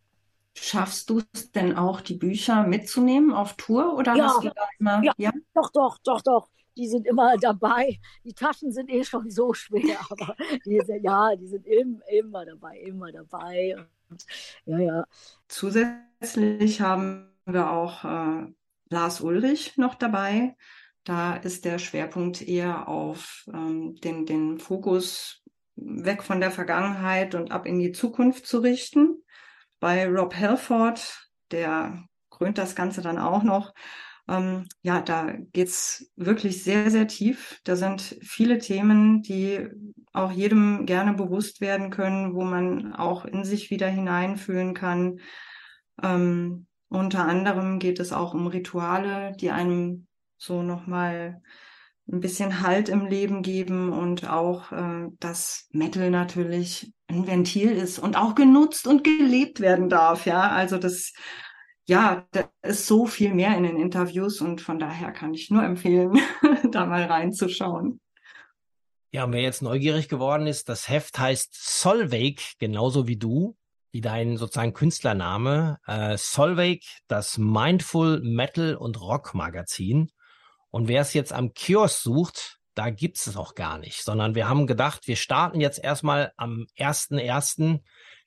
Schaffst 0.60 1.08
du 1.08 1.22
es 1.32 1.52
denn 1.52 1.76
auch, 1.76 2.00
die 2.00 2.14
Bücher 2.14 2.64
mitzunehmen 2.64 3.32
auf 3.32 3.54
Tour 3.54 3.96
oder 3.96 4.16
ja, 4.16 4.26
hast 4.26 4.42
du 4.42 4.48
da 4.48 4.64
immer? 4.78 5.02
Ja, 5.04 5.12
ja, 5.16 5.30
doch, 5.54 5.70
doch, 5.70 5.98
doch, 5.98 6.20
doch. 6.22 6.48
Die 6.76 6.88
sind 6.88 7.06
immer 7.06 7.36
dabei. 7.36 7.98
Die 8.24 8.34
Taschen 8.34 8.72
sind 8.72 8.90
eh 8.90 9.04
schon 9.04 9.30
so 9.30 9.52
schwer, 9.52 9.98
aber 10.10 10.34
die 10.66 10.80
sind, 10.84 11.04
ja, 11.04 11.36
die 11.36 11.46
sind 11.46 11.64
im, 11.66 12.02
immer 12.10 12.44
dabei, 12.44 12.78
immer 12.80 13.12
dabei. 13.12 13.76
Und, 14.10 14.24
ja, 14.64 14.78
ja. 14.78 15.04
Zusätzlich 15.46 16.07
haben 16.80 17.32
wir 17.46 17.70
auch 17.70 18.04
äh, 18.04 18.46
Lars 18.90 19.20
Ulrich 19.20 19.76
noch 19.76 19.94
dabei. 19.94 20.56
Da 21.04 21.36
ist 21.36 21.64
der 21.64 21.78
Schwerpunkt 21.78 22.42
eher 22.42 22.88
auf 22.88 23.44
ähm, 23.52 23.96
den, 23.96 24.26
den 24.26 24.58
Fokus 24.58 25.42
weg 25.76 26.22
von 26.22 26.40
der 26.40 26.50
Vergangenheit 26.50 27.34
und 27.34 27.50
ab 27.50 27.66
in 27.66 27.78
die 27.78 27.92
Zukunft 27.92 28.46
zu 28.46 28.58
richten. 28.58 29.22
Bei 29.80 30.06
Rob 30.06 30.34
Halford, 30.34 31.30
der 31.50 32.04
krönt 32.30 32.58
das 32.58 32.74
Ganze 32.74 33.00
dann 33.00 33.18
auch 33.18 33.42
noch. 33.42 33.72
Ähm, 34.28 34.66
ja, 34.82 35.00
da 35.00 35.32
geht's 35.52 36.10
wirklich 36.16 36.62
sehr, 36.62 36.90
sehr 36.90 37.08
tief. 37.08 37.60
Da 37.64 37.76
sind 37.76 38.18
viele 38.20 38.58
Themen, 38.58 39.22
die 39.22 39.66
auch 40.12 40.32
jedem 40.32 40.84
gerne 40.84 41.14
bewusst 41.14 41.60
werden 41.60 41.90
können, 41.90 42.34
wo 42.34 42.42
man 42.42 42.92
auch 42.92 43.24
in 43.24 43.44
sich 43.44 43.70
wieder 43.70 43.88
hineinfühlen 43.88 44.74
kann. 44.74 45.20
Ähm, 46.02 46.66
unter 46.88 47.24
anderem 47.26 47.78
geht 47.78 48.00
es 48.00 48.12
auch 48.12 48.34
um 48.34 48.46
Rituale, 48.46 49.32
die 49.38 49.50
einem 49.50 50.06
so 50.38 50.62
nochmal 50.62 51.42
ein 52.10 52.20
bisschen 52.20 52.62
Halt 52.62 52.88
im 52.88 53.06
Leben 53.06 53.42
geben 53.42 53.92
und 53.92 54.28
auch, 54.28 54.72
äh, 54.72 55.08
dass 55.20 55.68
Metal 55.72 56.10
natürlich 56.10 56.92
ein 57.08 57.26
Ventil 57.26 57.72
ist 57.72 57.98
und 57.98 58.16
auch 58.16 58.34
genutzt 58.34 58.86
und 58.86 59.04
gelebt 59.04 59.60
werden 59.60 59.88
darf. 59.88 60.24
Ja, 60.24 60.48
also 60.48 60.78
das, 60.78 61.12
ja, 61.86 62.26
da 62.32 62.50
ist 62.62 62.86
so 62.86 63.06
viel 63.06 63.34
mehr 63.34 63.56
in 63.56 63.64
den 63.64 63.76
Interviews 63.76 64.40
und 64.40 64.60
von 64.60 64.78
daher 64.78 65.12
kann 65.12 65.34
ich 65.34 65.50
nur 65.50 65.62
empfehlen, 65.62 66.18
da 66.70 66.86
mal 66.86 67.04
reinzuschauen. 67.04 68.00
Ja, 69.10 69.24
und 69.24 69.32
wer 69.32 69.42
jetzt 69.42 69.62
neugierig 69.62 70.08
geworden 70.08 70.46
ist, 70.46 70.68
das 70.68 70.88
Heft 70.88 71.18
heißt 71.18 71.54
Solveig, 71.54 72.58
genauso 72.58 73.06
wie 73.06 73.16
du, 73.16 73.56
wie 73.90 74.00
dein 74.00 74.36
sozusagen 74.36 74.72
Künstlername. 74.72 75.78
Äh, 75.86 76.16
Solveig, 76.16 76.82
das 77.06 77.38
Mindful 77.38 78.20
Metal 78.22 78.76
und 78.76 79.00
Rock 79.00 79.34
Magazin. 79.34 80.10
Und 80.70 80.88
wer 80.88 81.00
es 81.00 81.14
jetzt 81.14 81.32
am 81.32 81.54
Kiosk 81.54 82.02
sucht, 82.02 82.58
da 82.74 82.90
gibt's 82.90 83.26
es 83.26 83.36
auch 83.36 83.56
gar 83.56 83.78
nicht, 83.78 84.04
sondern 84.04 84.36
wir 84.36 84.48
haben 84.48 84.68
gedacht, 84.68 85.08
wir 85.08 85.16
starten 85.16 85.60
jetzt 85.60 85.82
erstmal 85.82 86.32
am 86.36 86.66
1.1. 86.78 87.80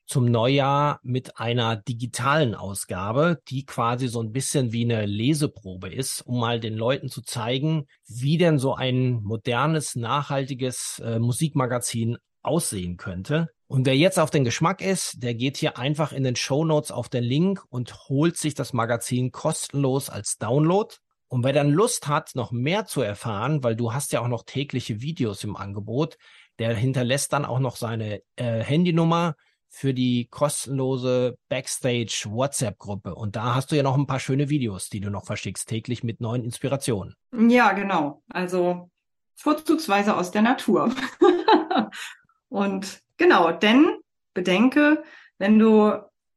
zum 0.04 0.26
Neujahr 0.26 1.00
mit 1.02 1.38
einer 1.38 1.76
digitalen 1.76 2.54
Ausgabe, 2.54 3.40
die 3.48 3.64
quasi 3.64 4.08
so 4.08 4.20
ein 4.20 4.32
bisschen 4.32 4.70
wie 4.72 4.84
eine 4.84 5.06
Leseprobe 5.06 5.88
ist, 5.88 6.20
um 6.26 6.38
mal 6.38 6.60
den 6.60 6.74
Leuten 6.74 7.08
zu 7.08 7.22
zeigen, 7.22 7.86
wie 8.06 8.36
denn 8.36 8.58
so 8.58 8.74
ein 8.74 9.22
modernes, 9.22 9.96
nachhaltiges 9.96 11.00
äh, 11.02 11.18
Musikmagazin 11.18 12.18
aussehen 12.42 12.96
könnte. 12.96 13.48
Und 13.66 13.86
wer 13.86 13.96
jetzt 13.96 14.18
auf 14.18 14.30
den 14.30 14.44
Geschmack 14.44 14.82
ist, 14.82 15.22
der 15.22 15.34
geht 15.34 15.56
hier 15.56 15.78
einfach 15.78 16.12
in 16.12 16.24
den 16.24 16.36
Show 16.36 16.64
Notes 16.64 16.90
auf 16.90 17.08
den 17.08 17.24
Link 17.24 17.64
und 17.70 18.08
holt 18.08 18.36
sich 18.36 18.54
das 18.54 18.72
Magazin 18.72 19.32
kostenlos 19.32 20.10
als 20.10 20.36
Download. 20.36 20.94
Und 21.28 21.44
wer 21.44 21.54
dann 21.54 21.70
Lust 21.70 22.06
hat, 22.08 22.32
noch 22.34 22.52
mehr 22.52 22.84
zu 22.84 23.00
erfahren, 23.00 23.64
weil 23.64 23.74
du 23.74 23.94
hast 23.94 24.12
ja 24.12 24.20
auch 24.20 24.28
noch 24.28 24.42
tägliche 24.42 25.00
Videos 25.00 25.42
im 25.44 25.56
Angebot, 25.56 26.18
der 26.58 26.74
hinterlässt 26.74 27.32
dann 27.32 27.46
auch 27.46 27.60
noch 27.60 27.76
seine 27.76 28.20
äh, 28.36 28.60
Handynummer 28.60 29.36
für 29.70 29.94
die 29.94 30.28
kostenlose 30.28 31.38
Backstage 31.48 32.26
WhatsApp-Gruppe. 32.28 33.14
Und 33.14 33.36
da 33.36 33.54
hast 33.54 33.72
du 33.72 33.76
ja 33.76 33.82
noch 33.82 33.96
ein 33.96 34.06
paar 34.06 34.20
schöne 34.20 34.50
Videos, 34.50 34.90
die 34.90 35.00
du 35.00 35.08
noch 35.08 35.24
verschickst, 35.24 35.66
täglich 35.66 36.04
mit 36.04 36.20
neuen 36.20 36.44
Inspirationen. 36.44 37.14
Ja, 37.48 37.72
genau. 37.72 38.22
Also 38.28 38.90
vorzugsweise 39.34 40.14
aus 40.14 40.30
der 40.30 40.42
Natur. 40.42 40.94
Und 42.52 43.00
genau, 43.16 43.50
denn 43.50 43.96
bedenke, 44.34 45.02
wenn 45.38 45.58
du 45.58 45.94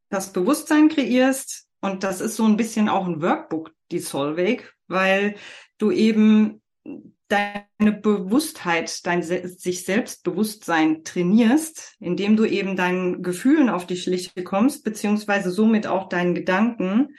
das 0.10 0.32
Bewusstsein 0.32 0.88
kreierst, 0.88 1.68
und 1.82 2.04
das 2.04 2.22
ist 2.22 2.38
so 2.38 2.46
ein 2.46 2.56
bisschen 2.56 2.88
auch 2.88 3.06
ein 3.06 3.22
Workbook, 3.22 3.72
die 3.92 4.00
Solveig, 4.00 4.74
weil 4.88 5.36
du 5.78 5.92
eben 5.92 6.62
deine 7.28 7.92
Bewusstheit, 8.02 9.06
dein 9.06 9.24
sich 9.24 9.84
Selbstbewusstsein 9.84 11.04
trainierst, 11.04 11.96
indem 12.00 12.38
du 12.38 12.46
eben 12.46 12.78
deinen 12.78 13.22
Gefühlen 13.22 13.70
auf 13.70 13.86
die 13.86 13.98
Schliche 13.98 14.42
kommst, 14.46 14.86
beziehungsweise 14.86 15.52
somit 15.52 15.86
auch 15.86 16.08
deinen 16.08 16.34
Gedanken 16.34 17.10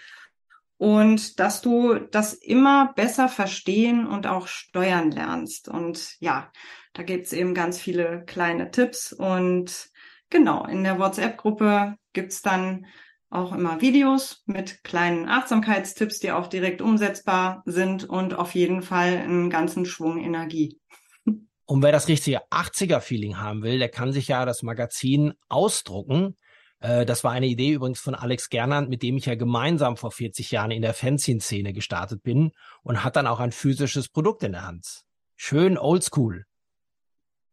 und 0.78 1.40
dass 1.40 1.62
du 1.62 1.94
das 1.94 2.34
immer 2.34 2.92
besser 2.94 3.28
verstehen 3.28 4.06
und 4.06 4.26
auch 4.26 4.46
steuern 4.46 5.10
lernst. 5.10 5.68
Und 5.68 6.16
ja, 6.20 6.50
da 6.92 7.02
gibt's 7.02 7.32
eben 7.32 7.54
ganz 7.54 7.80
viele 7.80 8.24
kleine 8.24 8.70
Tipps 8.70 9.12
und 9.12 9.88
genau, 10.30 10.66
in 10.66 10.84
der 10.84 10.98
WhatsApp-Gruppe 10.98 11.96
gibt's 12.12 12.42
dann 12.42 12.86
auch 13.28 13.52
immer 13.52 13.80
Videos 13.80 14.42
mit 14.46 14.84
kleinen 14.84 15.28
Achtsamkeitstipps, 15.28 16.20
die 16.20 16.32
auch 16.32 16.46
direkt 16.46 16.80
umsetzbar 16.80 17.62
sind 17.66 18.04
und 18.04 18.34
auf 18.34 18.54
jeden 18.54 18.82
Fall 18.82 19.18
einen 19.18 19.50
ganzen 19.50 19.84
Schwung 19.84 20.18
Energie. 20.18 20.80
Und 21.68 21.82
wer 21.82 21.90
das 21.90 22.06
richtige 22.06 22.46
80er-Feeling 22.50 23.38
haben 23.38 23.62
will, 23.64 23.80
der 23.80 23.88
kann 23.88 24.12
sich 24.12 24.28
ja 24.28 24.44
das 24.44 24.62
Magazin 24.62 25.34
ausdrucken. 25.48 26.36
Äh, 26.80 27.06
das 27.06 27.24
war 27.24 27.32
eine 27.32 27.46
Idee 27.46 27.72
übrigens 27.72 28.00
von 28.00 28.14
Alex 28.14 28.48
Gernand, 28.50 28.88
mit 28.88 29.02
dem 29.02 29.16
ich 29.16 29.26
ja 29.26 29.34
gemeinsam 29.34 29.96
vor 29.96 30.10
40 30.10 30.50
Jahren 30.50 30.70
in 30.70 30.82
der 30.82 30.94
Fanzine-Szene 30.94 31.72
gestartet 31.72 32.22
bin 32.22 32.52
und 32.82 33.04
hat 33.04 33.16
dann 33.16 33.26
auch 33.26 33.40
ein 33.40 33.52
physisches 33.52 34.08
Produkt 34.08 34.42
in 34.42 34.52
der 34.52 34.66
Hand. 34.66 35.04
Schön 35.36 35.78
oldschool. 35.78 36.46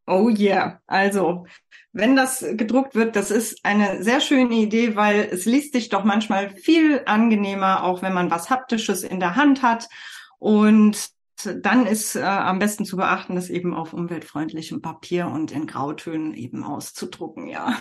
Oh 0.06 0.30
yeah. 0.30 0.82
Also, 0.86 1.46
wenn 1.94 2.16
das 2.16 2.46
gedruckt 2.54 2.94
wird, 2.94 3.16
das 3.16 3.32
ist 3.32 3.64
eine 3.64 4.04
sehr 4.04 4.20
schöne 4.20 4.56
Idee, 4.56 4.96
weil 4.98 5.30
es 5.32 5.46
liest 5.46 5.74
sich 5.74 5.90
doch 5.90 6.04
manchmal 6.04 6.50
viel 6.50 7.04
angenehmer, 7.06 7.84
auch 7.84 8.02
wenn 8.02 8.14
man 8.14 8.30
was 8.30 8.50
Haptisches 8.50 9.04
in 9.04 9.22
der 9.22 9.38
Hand 9.38 9.62
hat. 9.62 9.88
Und 10.40 11.10
dann 11.62 11.86
ist 11.86 12.16
äh, 12.16 12.22
am 12.22 12.60
besten 12.60 12.86
zu 12.86 12.98
beachten, 12.98 13.36
das 13.36 13.50
eben 13.50 13.74
auf 13.74 13.94
umweltfreundlichem 13.94 14.82
Papier 14.82 15.28
und 15.28 15.52
in 15.52 15.68
Grautönen 15.68 16.34
eben 16.34 16.64
auszudrucken, 16.64 17.48
ja. 17.48 17.80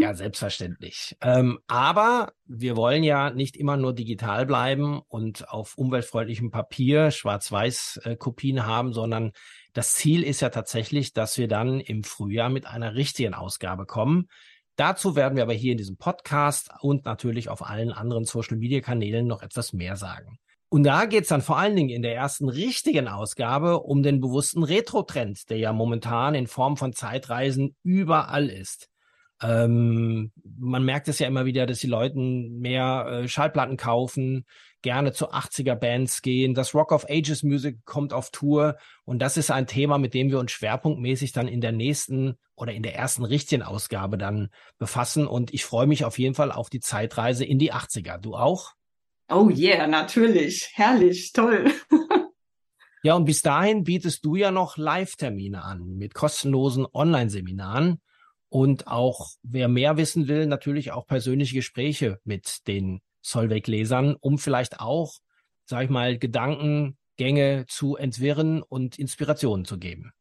Ja, 0.00 0.14
selbstverständlich. 0.14 1.16
Ähm, 1.20 1.58
aber 1.66 2.32
wir 2.46 2.76
wollen 2.76 3.02
ja 3.02 3.30
nicht 3.30 3.56
immer 3.56 3.76
nur 3.76 3.92
digital 3.92 4.46
bleiben 4.46 5.00
und 5.08 5.48
auf 5.50 5.76
umweltfreundlichem 5.76 6.50
Papier 6.50 7.10
Schwarz-Weiß-Kopien 7.10 8.56
äh, 8.56 8.60
haben, 8.60 8.92
sondern 8.92 9.32
das 9.72 9.94
Ziel 9.94 10.22
ist 10.22 10.40
ja 10.40 10.48
tatsächlich, 10.48 11.12
dass 11.12 11.36
wir 11.36 11.48
dann 11.48 11.80
im 11.80 12.02
Frühjahr 12.02 12.48
mit 12.48 12.66
einer 12.66 12.94
richtigen 12.94 13.34
Ausgabe 13.34 13.84
kommen. 13.84 14.28
Dazu 14.76 15.16
werden 15.16 15.36
wir 15.36 15.42
aber 15.42 15.52
hier 15.52 15.72
in 15.72 15.78
diesem 15.78 15.98
Podcast 15.98 16.70
und 16.80 17.04
natürlich 17.04 17.50
auf 17.50 17.64
allen 17.68 17.92
anderen 17.92 18.24
Social-Media-Kanälen 18.24 19.26
noch 19.26 19.42
etwas 19.42 19.72
mehr 19.74 19.96
sagen. 19.96 20.38
Und 20.70 20.84
da 20.84 21.04
geht's 21.06 21.28
dann 21.28 21.42
vor 21.42 21.58
allen 21.58 21.74
Dingen 21.74 21.90
in 21.90 22.02
der 22.02 22.14
ersten 22.14 22.48
richtigen 22.48 23.08
Ausgabe 23.08 23.80
um 23.80 24.02
den 24.02 24.20
bewussten 24.20 24.62
Retro-Trend, 24.62 25.50
der 25.50 25.58
ja 25.58 25.72
momentan 25.72 26.34
in 26.34 26.46
Form 26.46 26.76
von 26.76 26.92
Zeitreisen 26.92 27.74
überall 27.82 28.48
ist. 28.48 28.89
Ähm, 29.42 30.32
man 30.58 30.84
merkt 30.84 31.08
es 31.08 31.18
ja 31.18 31.26
immer 31.26 31.46
wieder, 31.46 31.66
dass 31.66 31.78
die 31.78 31.86
Leute 31.86 32.18
mehr 32.18 33.06
äh, 33.06 33.28
Schallplatten 33.28 33.76
kaufen, 33.78 34.44
gerne 34.82 35.12
zu 35.12 35.32
80er 35.32 35.74
Bands 35.74 36.20
gehen. 36.20 36.54
Das 36.54 36.74
Rock 36.74 36.92
of 36.92 37.06
Ages 37.08 37.42
Music 37.42 37.84
kommt 37.84 38.12
auf 38.12 38.30
Tour 38.30 38.76
und 39.04 39.20
das 39.20 39.36
ist 39.36 39.50
ein 39.50 39.66
Thema, 39.66 39.98
mit 39.98 40.12
dem 40.14 40.30
wir 40.30 40.38
uns 40.38 40.52
schwerpunktmäßig 40.52 41.32
dann 41.32 41.48
in 41.48 41.60
der 41.60 41.72
nächsten 41.72 42.36
oder 42.54 42.72
in 42.72 42.82
der 42.82 42.94
ersten 42.96 43.24
richtigen 43.24 43.62
Ausgabe 43.62 44.18
dann 44.18 44.50
befassen 44.78 45.26
und 45.26 45.54
ich 45.54 45.64
freue 45.64 45.86
mich 45.86 46.04
auf 46.04 46.18
jeden 46.18 46.34
Fall 46.34 46.52
auf 46.52 46.68
die 46.68 46.80
Zeitreise 46.80 47.44
in 47.44 47.58
die 47.58 47.72
80er. 47.72 48.18
Du 48.18 48.34
auch? 48.34 48.72
Oh 49.30 49.48
yeah, 49.48 49.86
natürlich. 49.86 50.70
Herrlich, 50.74 51.32
toll. 51.32 51.70
ja, 53.02 53.14
und 53.14 53.24
bis 53.24 53.40
dahin 53.40 53.84
bietest 53.84 54.24
du 54.24 54.34
ja 54.34 54.50
noch 54.50 54.76
Live-Termine 54.76 55.62
an 55.62 55.96
mit 55.96 56.12
kostenlosen 56.12 56.86
Online-Seminaren 56.92 58.00
und 58.50 58.88
auch, 58.88 59.30
wer 59.42 59.68
mehr 59.68 59.96
wissen 59.96 60.28
will, 60.28 60.46
natürlich 60.46 60.92
auch 60.92 61.06
persönliche 61.06 61.54
Gespräche 61.54 62.18
mit 62.24 62.66
den 62.66 63.00
Solveig-Lesern, 63.22 64.16
um 64.20 64.38
vielleicht 64.38 64.80
auch, 64.80 65.14
sag 65.64 65.84
ich 65.84 65.90
mal, 65.90 66.18
Gedankengänge 66.18 67.64
zu 67.68 67.96
entwirren 67.96 68.62
und 68.62 68.98
Inspirationen 68.98 69.64
zu 69.64 69.78
geben. 69.78 70.12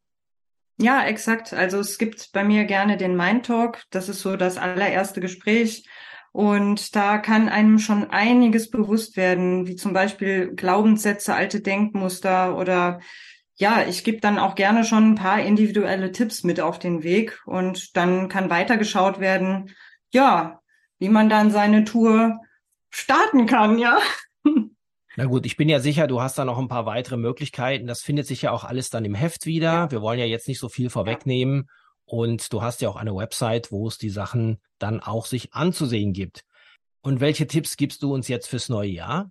Ja, 0.77 1.05
exakt. 1.05 1.53
Also 1.53 1.79
es 1.79 1.98
gibt 1.98 2.31
bei 2.31 2.43
mir 2.43 2.63
gerne 2.63 2.95
den 2.95 3.17
Mind 3.17 3.48
Talk. 3.48 3.83
Das 3.89 4.07
ist 4.07 4.21
so 4.21 4.38
das 4.38 4.57
allererste 4.57 5.19
Gespräch 5.19 5.86
und 6.31 6.95
da 6.95 7.17
kann 7.17 7.50
einem 7.50 7.79
schon 7.79 8.12
einiges 8.12 8.69
bewusst 8.69 9.17
werden, 9.17 9.67
wie 9.67 9.75
zum 9.75 9.93
Beispiel 9.93 10.53
Glaubenssätze, 10.55 11.33
alte 11.33 11.62
Denkmuster 11.62 12.55
oder 12.55 13.01
ja, 13.60 13.86
ich 13.86 14.06
gebe 14.06 14.22
dann 14.22 14.39
auch 14.39 14.56
gerne 14.56 14.86
schon 14.86 15.12
ein 15.12 15.16
paar 15.16 15.42
individuelle 15.42 16.12
Tipps 16.13 16.44
mit 16.44 16.62
auf 16.62 16.80
den 16.80 17.04
Weg 17.04 17.42
und 17.46 17.96
dann 17.98 18.30
kann 18.30 18.50
weitergeschaut 18.50 19.20
werden, 19.20 19.75
ja, 20.12 20.62
wie 20.98 21.10
man 21.10 21.30
dann 21.30 21.51
seine 21.51 21.84
Tour 21.84 22.39
starten 22.89 23.46
kann, 23.46 23.78
ja. 23.78 24.00
Na 25.18 25.25
gut, 25.25 25.46
ich 25.46 25.58
bin 25.58 25.68
ja 25.68 25.82
sicher, 25.82 26.08
du 26.08 26.22
hast 26.22 26.38
da 26.38 26.46
noch 26.46 26.58
ein 26.58 26.70
paar 26.70 26.86
weitere 26.86 27.18
Möglichkeiten. 27.18 27.88
Das 27.88 28.01
findet 28.01 28.25
sich 28.25 28.42
ja 28.44 28.51
auch 28.51 28.63
alles 28.63 28.89
dann 28.89 29.04
im 29.04 29.16
Heft 29.16 29.46
wieder. 29.46 29.74
Ja. 29.74 29.92
Wir 29.92 30.01
wollen 30.01 30.20
ja 30.20 30.25
jetzt 30.25 30.48
nicht 30.48 30.60
so 30.60 30.70
viel 30.70 30.89
vorwegnehmen. 30.89 31.68
Und 32.06 32.54
du 32.54 32.62
hast 32.62 32.80
ja 32.82 32.88
auch 32.88 32.96
eine 32.96 33.13
Website, 33.16 33.72
wo 33.72 33.88
es 33.88 33.98
die 33.98 34.10
Sachen 34.10 34.62
dann 34.78 35.01
auch 35.01 35.25
sich 35.25 35.54
anzusehen 35.54 36.13
gibt. 36.13 36.46
Und 37.01 37.20
welche 37.20 37.48
Tipps 37.48 37.75
gibst 37.75 38.01
du 38.04 38.13
uns 38.13 38.30
jetzt 38.30 38.48
fürs 38.48 38.70
neue 38.70 38.89
Jahr? 38.89 39.30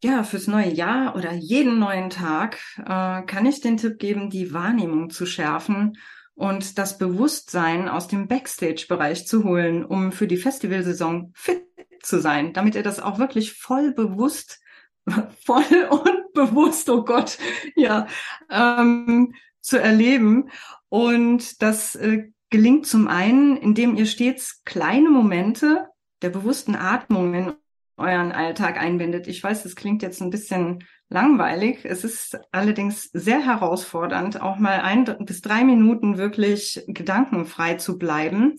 Ja, 0.00 0.22
fürs 0.22 0.46
neue 0.46 0.72
Jahr 0.72 1.16
oder 1.16 1.32
jeden 1.32 1.80
neuen 1.80 2.08
Tag 2.08 2.58
äh, 2.78 3.22
kann 3.22 3.46
ich 3.46 3.60
den 3.60 3.78
Tipp 3.78 3.98
geben, 3.98 4.30
die 4.30 4.52
Wahrnehmung 4.52 5.10
zu 5.10 5.26
schärfen 5.26 5.98
und 6.34 6.78
das 6.78 6.98
Bewusstsein 6.98 7.88
aus 7.88 8.06
dem 8.06 8.28
Backstage-Bereich 8.28 9.26
zu 9.26 9.42
holen, 9.42 9.84
um 9.84 10.12
für 10.12 10.28
die 10.28 10.36
Festivalsaison 10.36 11.32
fit 11.34 11.64
zu 12.00 12.20
sein, 12.20 12.52
damit 12.52 12.76
ihr 12.76 12.84
das 12.84 13.00
auch 13.00 13.18
wirklich 13.18 13.54
voll 13.54 13.92
bewusst, 13.92 14.60
voll 15.44 15.88
und 15.90 16.32
bewusst, 16.32 16.88
oh 16.90 17.02
Gott, 17.02 17.36
ja, 17.74 18.06
ähm, 18.50 19.34
zu 19.60 19.80
erleben. 19.80 20.50
Und 20.88 21.60
das 21.60 21.96
äh, 21.96 22.30
gelingt 22.50 22.86
zum 22.86 23.08
einen, 23.08 23.56
indem 23.56 23.96
ihr 23.96 24.06
stets 24.06 24.62
kleine 24.64 25.10
Momente 25.10 25.88
der 26.22 26.30
bewussten 26.30 26.76
Atmung 26.76 27.34
in 27.34 27.52
euren 27.98 28.32
Alltag 28.32 28.80
einbindet. 28.80 29.26
Ich 29.26 29.42
weiß, 29.42 29.62
das 29.62 29.76
klingt 29.76 30.02
jetzt 30.02 30.20
ein 30.20 30.30
bisschen 30.30 30.84
langweilig. 31.08 31.84
Es 31.84 32.04
ist 32.04 32.38
allerdings 32.52 33.10
sehr 33.12 33.44
herausfordernd, 33.44 34.40
auch 34.40 34.58
mal 34.58 34.80
ein 34.80 35.04
bis 35.20 35.40
drei 35.40 35.64
Minuten 35.64 36.18
wirklich 36.18 36.84
gedankenfrei 36.86 37.74
zu 37.74 37.98
bleiben. 37.98 38.56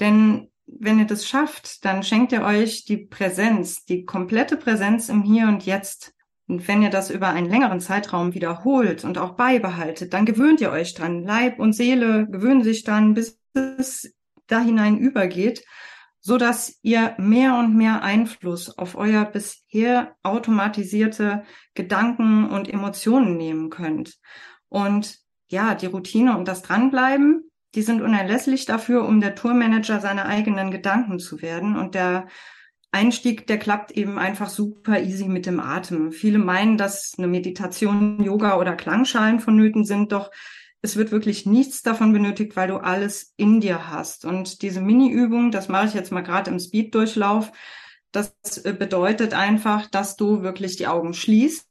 Denn 0.00 0.48
wenn 0.66 0.98
ihr 0.98 1.06
das 1.06 1.26
schafft, 1.26 1.84
dann 1.84 2.02
schenkt 2.02 2.32
ihr 2.32 2.42
euch 2.42 2.84
die 2.84 2.98
Präsenz, 2.98 3.84
die 3.84 4.04
komplette 4.04 4.56
Präsenz 4.56 5.08
im 5.08 5.22
Hier 5.22 5.48
und 5.48 5.64
Jetzt. 5.66 6.14
Und 6.48 6.66
wenn 6.68 6.82
ihr 6.82 6.90
das 6.90 7.10
über 7.10 7.28
einen 7.28 7.48
längeren 7.48 7.80
Zeitraum 7.80 8.34
wiederholt 8.34 9.04
und 9.04 9.18
auch 9.18 9.32
beibehaltet, 9.32 10.12
dann 10.12 10.26
gewöhnt 10.26 10.60
ihr 10.60 10.70
euch 10.70 10.94
dran. 10.94 11.24
Leib 11.24 11.58
und 11.58 11.72
Seele 11.72 12.26
gewöhnen 12.28 12.64
sich 12.64 12.84
dann, 12.84 13.14
bis 13.14 13.40
es 13.54 14.14
da 14.48 14.60
hinein 14.60 14.98
übergeht, 14.98 15.64
so 16.22 16.38
dass 16.38 16.78
ihr 16.82 17.14
mehr 17.18 17.56
und 17.56 17.76
mehr 17.76 18.02
Einfluss 18.02 18.78
auf 18.78 18.94
euer 18.94 19.24
bisher 19.24 20.14
automatisierte 20.22 21.42
Gedanken 21.74 22.48
und 22.48 22.72
Emotionen 22.72 23.36
nehmen 23.36 23.70
könnt. 23.70 24.18
Und 24.68 25.18
ja, 25.48 25.74
die 25.74 25.86
Routine 25.86 26.38
und 26.38 26.46
das 26.46 26.62
Dranbleiben, 26.62 27.50
die 27.74 27.82
sind 27.82 28.02
unerlässlich 28.02 28.64
dafür, 28.66 29.04
um 29.06 29.20
der 29.20 29.34
Tourmanager 29.34 30.00
seiner 30.00 30.26
eigenen 30.26 30.70
Gedanken 30.70 31.18
zu 31.18 31.42
werden 31.42 31.76
und 31.76 31.94
der 31.94 32.28
Einstieg, 32.92 33.46
der 33.46 33.58
klappt 33.58 33.90
eben 33.92 34.18
einfach 34.18 34.50
super 34.50 35.00
easy 35.00 35.26
mit 35.26 35.46
dem 35.46 35.60
Atem. 35.60 36.12
Viele 36.12 36.38
meinen, 36.38 36.76
dass 36.76 37.14
eine 37.16 37.26
Meditation, 37.26 38.22
Yoga 38.22 38.58
oder 38.58 38.76
Klangschalen 38.76 39.40
vonnöten 39.40 39.84
sind, 39.84 40.12
doch 40.12 40.30
es 40.82 40.96
wird 40.96 41.12
wirklich 41.12 41.46
nichts 41.46 41.82
davon 41.82 42.12
benötigt, 42.12 42.56
weil 42.56 42.68
du 42.68 42.76
alles 42.76 43.32
in 43.36 43.60
dir 43.60 43.88
hast. 43.88 44.24
Und 44.24 44.62
diese 44.62 44.80
Mini-Übung, 44.80 45.52
das 45.52 45.68
mache 45.68 45.86
ich 45.86 45.94
jetzt 45.94 46.10
mal 46.10 46.22
gerade 46.22 46.50
im 46.50 46.58
Speed-Durchlauf, 46.58 47.52
das 48.10 48.34
äh, 48.64 48.74
bedeutet 48.76 49.32
einfach, 49.32 49.86
dass 49.86 50.16
du 50.16 50.42
wirklich 50.42 50.76
die 50.76 50.88
Augen 50.88 51.14
schließt, 51.14 51.66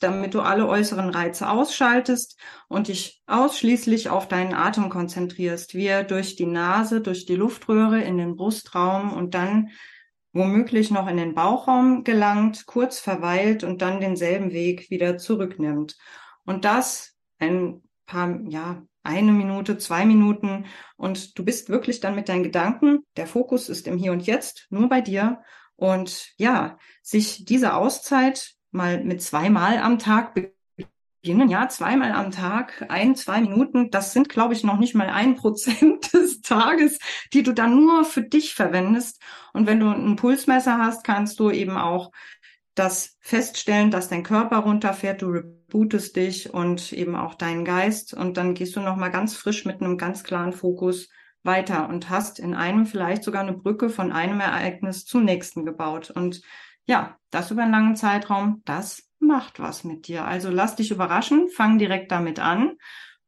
damit 0.00 0.34
du 0.34 0.40
alle 0.40 0.68
äußeren 0.68 1.10
Reize 1.10 1.50
ausschaltest 1.50 2.38
und 2.68 2.88
dich 2.88 3.22
ausschließlich 3.26 4.10
auf 4.10 4.28
deinen 4.28 4.54
Atem 4.54 4.90
konzentrierst, 4.90 5.74
wie 5.74 5.86
er 5.86 6.04
durch 6.04 6.36
die 6.36 6.46
Nase, 6.46 7.00
durch 7.00 7.26
die 7.26 7.36
Luftröhre 7.36 8.00
in 8.00 8.16
den 8.16 8.36
Brustraum 8.36 9.12
und 9.12 9.34
dann 9.34 9.70
womöglich 10.32 10.90
noch 10.90 11.08
in 11.08 11.16
den 11.16 11.34
Bauchraum 11.34 12.04
gelangt, 12.04 12.66
kurz 12.66 13.00
verweilt 13.00 13.64
und 13.64 13.82
dann 13.82 14.00
denselben 14.00 14.52
Weg 14.52 14.88
wieder 14.90 15.18
zurücknimmt. 15.18 15.96
Und 16.44 16.64
das 16.64 17.16
ein 17.38 17.82
paar, 18.08 18.40
ja, 18.48 18.82
eine 19.04 19.32
Minute, 19.32 19.78
zwei 19.78 20.04
Minuten 20.04 20.66
und 20.96 21.38
du 21.38 21.44
bist 21.44 21.68
wirklich 21.70 22.00
dann 22.00 22.16
mit 22.16 22.28
deinen 22.28 22.42
Gedanken, 22.42 23.04
der 23.16 23.26
Fokus 23.26 23.68
ist 23.68 23.86
im 23.86 23.96
Hier 23.96 24.12
und 24.12 24.26
Jetzt, 24.26 24.66
nur 24.70 24.88
bei 24.88 25.00
dir 25.00 25.40
und 25.76 26.32
ja, 26.36 26.76
sich 27.02 27.44
diese 27.44 27.74
Auszeit 27.74 28.54
mal 28.70 29.02
mit 29.04 29.22
zweimal 29.22 29.78
am 29.78 29.98
Tag 29.98 30.34
beginnen, 31.22 31.48
ja, 31.48 31.68
zweimal 31.68 32.12
am 32.12 32.30
Tag, 32.30 32.86
ein, 32.88 33.14
zwei 33.14 33.40
Minuten, 33.40 33.90
das 33.90 34.12
sind, 34.12 34.28
glaube 34.28 34.54
ich, 34.54 34.64
noch 34.64 34.78
nicht 34.78 34.94
mal 34.94 35.08
ein 35.08 35.36
Prozent 35.36 36.12
des 36.12 36.42
Tages, 36.42 36.98
die 37.32 37.42
du 37.42 37.52
dann 37.52 37.76
nur 37.76 38.04
für 38.04 38.22
dich 38.22 38.54
verwendest. 38.54 39.22
Und 39.52 39.66
wenn 39.66 39.80
du 39.80 39.88
ein 39.88 40.16
Pulsmesser 40.16 40.78
hast, 40.78 41.04
kannst 41.04 41.40
du 41.40 41.50
eben 41.50 41.76
auch 41.76 42.10
das 42.74 43.16
feststellen, 43.20 43.90
dass 43.90 44.08
dein 44.08 44.22
Körper 44.22 44.58
runterfährt, 44.58 45.22
du 45.22 45.57
rebootest 45.68 46.16
dich 46.16 46.52
und 46.52 46.92
eben 46.92 47.14
auch 47.14 47.34
deinen 47.34 47.64
Geist 47.64 48.14
und 48.14 48.36
dann 48.36 48.54
gehst 48.54 48.76
du 48.76 48.80
nochmal 48.80 49.10
ganz 49.10 49.36
frisch 49.36 49.64
mit 49.64 49.80
einem 49.80 49.98
ganz 49.98 50.24
klaren 50.24 50.52
Fokus 50.52 51.08
weiter 51.42 51.88
und 51.88 52.10
hast 52.10 52.38
in 52.38 52.54
einem 52.54 52.86
vielleicht 52.86 53.22
sogar 53.22 53.42
eine 53.42 53.56
Brücke 53.56 53.90
von 53.90 54.12
einem 54.12 54.40
Ereignis 54.40 55.04
zum 55.04 55.24
nächsten 55.24 55.64
gebaut. 55.64 56.10
Und 56.10 56.42
ja, 56.86 57.16
das 57.30 57.50
über 57.50 57.62
einen 57.62 57.72
langen 57.72 57.96
Zeitraum, 57.96 58.62
das 58.64 59.08
macht 59.20 59.60
was 59.60 59.84
mit 59.84 60.08
dir. 60.08 60.24
Also 60.24 60.50
lass 60.50 60.76
dich 60.76 60.90
überraschen, 60.90 61.48
fang 61.48 61.78
direkt 61.78 62.10
damit 62.12 62.38
an. 62.38 62.76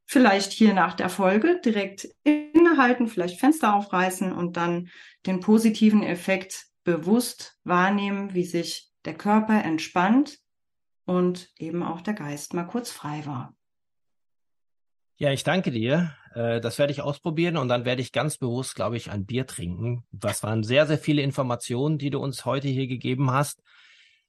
Vielleicht 0.07 0.53
hier 0.53 0.75
nach 0.75 0.95
der 0.95 1.09
Folge 1.09 1.61
direkt 1.65 2.09
innehalten, 2.25 3.07
vielleicht 3.07 3.39
Fenster 3.39 3.75
aufreißen 3.75 4.33
und 4.33 4.57
dann 4.57 4.89
den 5.27 5.41
positiven 5.41 6.03
Effekt 6.03 6.67
bewusst 6.83 7.59
wahrnehmen, 7.63 8.35
wie 8.35 8.45
sich 8.45 8.91
der 9.05 9.15
Körper 9.15 9.63
entspannt 9.63 10.40
und 11.11 11.49
eben 11.59 11.83
auch 11.83 12.03
der 12.03 12.15
Geist 12.15 12.55
mal 12.55 12.63
kurz 12.63 12.93
frei 12.93 13.27
war. 13.27 13.53
Ja, 15.17 15.33
ich 15.33 15.43
danke 15.43 15.73
dir. 15.73 16.15
Äh, 16.35 16.61
das 16.61 16.79
werde 16.79 16.93
ich 16.93 17.03
ausprobieren 17.03 17.57
und 17.57 17.67
dann 17.67 17.85
werde 17.85 18.01
ich 18.01 18.13
ganz 18.13 18.39
bewusst, 18.39 18.77
glaube 18.77 18.97
ich, 18.97 19.11
ein 19.11 19.27
Bier 19.27 19.45
trinken. 19.45 20.05
Das 20.13 20.45
waren 20.45 20.63
sehr, 20.63 20.87
sehr 20.87 20.99
viele 20.99 21.23
Informationen, 21.23 21.99
die 21.99 22.11
du 22.11 22.21
uns 22.21 22.45
heute 22.45 22.69
hier 22.69 22.87
gegeben 22.87 23.33
hast. 23.33 23.61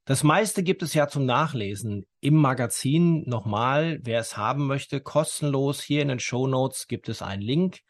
Das 0.06 0.24
meiste 0.24 0.64
gibt 0.64 0.82
es 0.82 0.96
ja 0.96 1.08
zum 1.08 1.26
Nachlesen 1.28 2.08
im 2.20 2.34
Magazin. 2.34 3.30
Nochmal, 3.30 4.00
wer 4.02 4.20
es 4.20 4.36
haben 4.36 4.66
möchte, 4.66 5.02
kostenlos. 5.02 5.84
Hier 5.84 6.02
in 6.02 6.08
den 6.08 6.20
Show 6.20 6.48
Notes 6.48 6.88
gibt 6.88 7.10
es 7.10 7.22
einen 7.22 7.44
Link. 7.44 7.82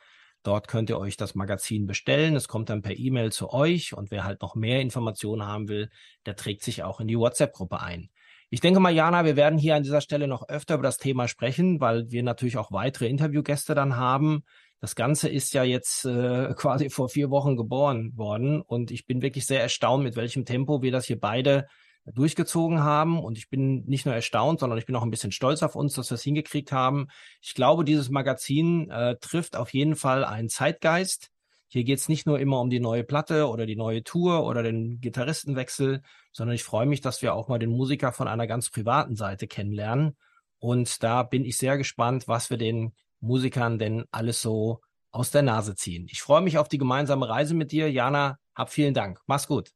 Dort 0.44 0.68
könnt 0.68 0.90
ihr 0.90 1.00
euch 1.00 1.16
das 1.16 1.34
Magazin 1.34 1.88
bestellen. 1.88 2.36
Es 2.36 2.50
kommt 2.50 2.70
dann 2.70 2.82
per 2.82 2.98
E-Mail 2.98 3.32
zu 3.32 3.54
euch 3.54 3.94
und 3.94 4.12
wer 4.12 4.26
halt 4.26 4.42
noch 4.42 4.56
mehr 4.56 4.82
Informationen 4.82 5.48
haben 5.48 5.70
will, 5.70 5.90
der 6.26 6.36
trägt 6.36 6.64
sich 6.64 6.84
auch 6.84 7.00
in 7.00 7.08
die 7.08 7.18
WhatsApp-Gruppe 7.18 7.80
ein. 7.80 8.10
Ich 8.54 8.60
denke 8.60 8.82
mal, 8.82 8.94
Jana, 8.94 9.24
wir 9.24 9.38
werden 9.38 9.58
hier 9.58 9.76
an 9.78 9.84
dieser 9.84 10.02
Stelle 10.02 10.28
noch 10.28 10.50
öfter 10.50 10.74
über 10.74 10.84
das 10.84 10.98
Thema 10.98 11.30
sprechen, 11.30 11.80
weil 11.80 12.12
wir 12.12 12.22
natürlich 12.22 12.58
auch 12.58 12.70
weitere 12.74 13.08
Interviewgäste 13.08 13.76
dann 13.76 13.96
haben. 13.96 14.44
Das 14.82 14.94
Ganze 14.96 15.30
ist 15.30 15.54
ja 15.54 15.64
jetzt 15.64 16.04
äh, 16.04 16.54
quasi 16.58 16.90
vor 16.90 17.08
vier 17.08 17.30
Wochen 17.30 17.56
geboren 17.56 18.12
worden 18.18 18.62
und 18.62 18.92
ich 18.92 19.06
bin 19.06 19.22
wirklich 19.22 19.46
sehr 19.46 19.62
erstaunt, 19.62 20.04
mit 20.04 20.18
welchem 20.18 20.44
Tempo 20.44 20.82
wir 20.82 20.92
das 20.92 21.06
hier 21.06 21.18
beide 21.18 21.68
durchgezogen 22.06 22.84
haben. 22.84 23.24
Und 23.24 23.38
ich 23.38 23.50
bin 23.50 23.86
nicht 23.86 24.06
nur 24.06 24.16
erstaunt, 24.16 24.60
sondern 24.60 24.78
ich 24.78 24.86
bin 24.86 24.98
auch 24.98 25.04
ein 25.04 25.12
bisschen 25.12 25.32
stolz 25.32 25.64
auf 25.64 25.78
uns, 25.78 25.94
dass 25.94 26.12
wir 26.12 26.16
es 26.16 26.24
hingekriegt 26.24 26.74
haben. 26.74 27.08
Ich 27.42 27.54
glaube, 27.54 27.86
dieses 27.86 28.10
Magazin 28.10 28.90
äh, 28.90 29.16
trifft 29.22 29.56
auf 29.56 29.72
jeden 29.72 29.96
Fall 29.96 30.26
einen 30.26 30.50
Zeitgeist. 30.50 31.31
Hier 31.74 31.86
geht 31.86 32.00
es 32.00 32.10
nicht 32.10 32.26
nur 32.26 32.38
immer 32.38 32.60
um 32.60 32.70
die 32.70 32.82
neue 32.82 33.06
Platte 33.06 33.48
oder 33.48 33.66
die 33.66 33.78
neue 33.78 34.04
Tour 34.04 34.46
oder 34.46 34.62
den 34.62 35.00
Gitarristenwechsel, 35.00 36.02
sondern 36.34 36.54
ich 36.54 36.66
freue 36.66 36.86
mich, 36.86 37.00
dass 37.00 37.22
wir 37.22 37.34
auch 37.34 37.48
mal 37.48 37.60
den 37.60 37.70
Musiker 37.70 38.12
von 38.12 38.28
einer 38.28 38.46
ganz 38.46 38.70
privaten 38.70 39.16
Seite 39.16 39.48
kennenlernen. 39.48 40.18
Und 40.60 41.02
da 41.02 41.24
bin 41.24 41.46
ich 41.46 41.56
sehr 41.56 41.78
gespannt, 41.78 42.28
was 42.28 42.50
wir 42.50 42.58
den 42.58 42.92
Musikern 43.22 43.80
denn 43.80 44.04
alles 44.12 44.42
so 44.42 44.82
aus 45.12 45.32
der 45.32 45.44
Nase 45.44 45.74
ziehen. 45.76 46.08
Ich 46.10 46.22
freue 46.22 46.42
mich 46.42 46.58
auf 46.58 46.68
die 46.68 46.78
gemeinsame 46.78 47.30
Reise 47.30 47.54
mit 47.54 47.72
dir. 47.72 47.90
Jana, 47.90 48.38
hab 48.54 48.70
vielen 48.70 48.94
Dank. 48.94 49.22
Mach's 49.26 49.48
gut. 49.48 49.72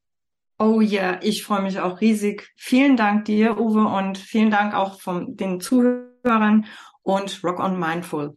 Oh 0.58 0.82
ja, 0.82 1.00
yeah, 1.00 1.20
ich 1.22 1.44
freue 1.44 1.62
mich 1.62 1.80
auch 1.80 2.02
riesig. 2.02 2.52
Vielen 2.56 2.98
Dank 2.98 3.24
dir, 3.24 3.58
Uwe, 3.58 3.86
und 3.86 4.18
vielen 4.18 4.50
Dank 4.50 4.74
auch 4.74 5.00
von 5.00 5.34
den 5.34 5.62
Zuhörern 5.62 6.66
und 7.02 7.42
Rock 7.42 7.58
on 7.58 7.80
Mindful. 7.80 8.36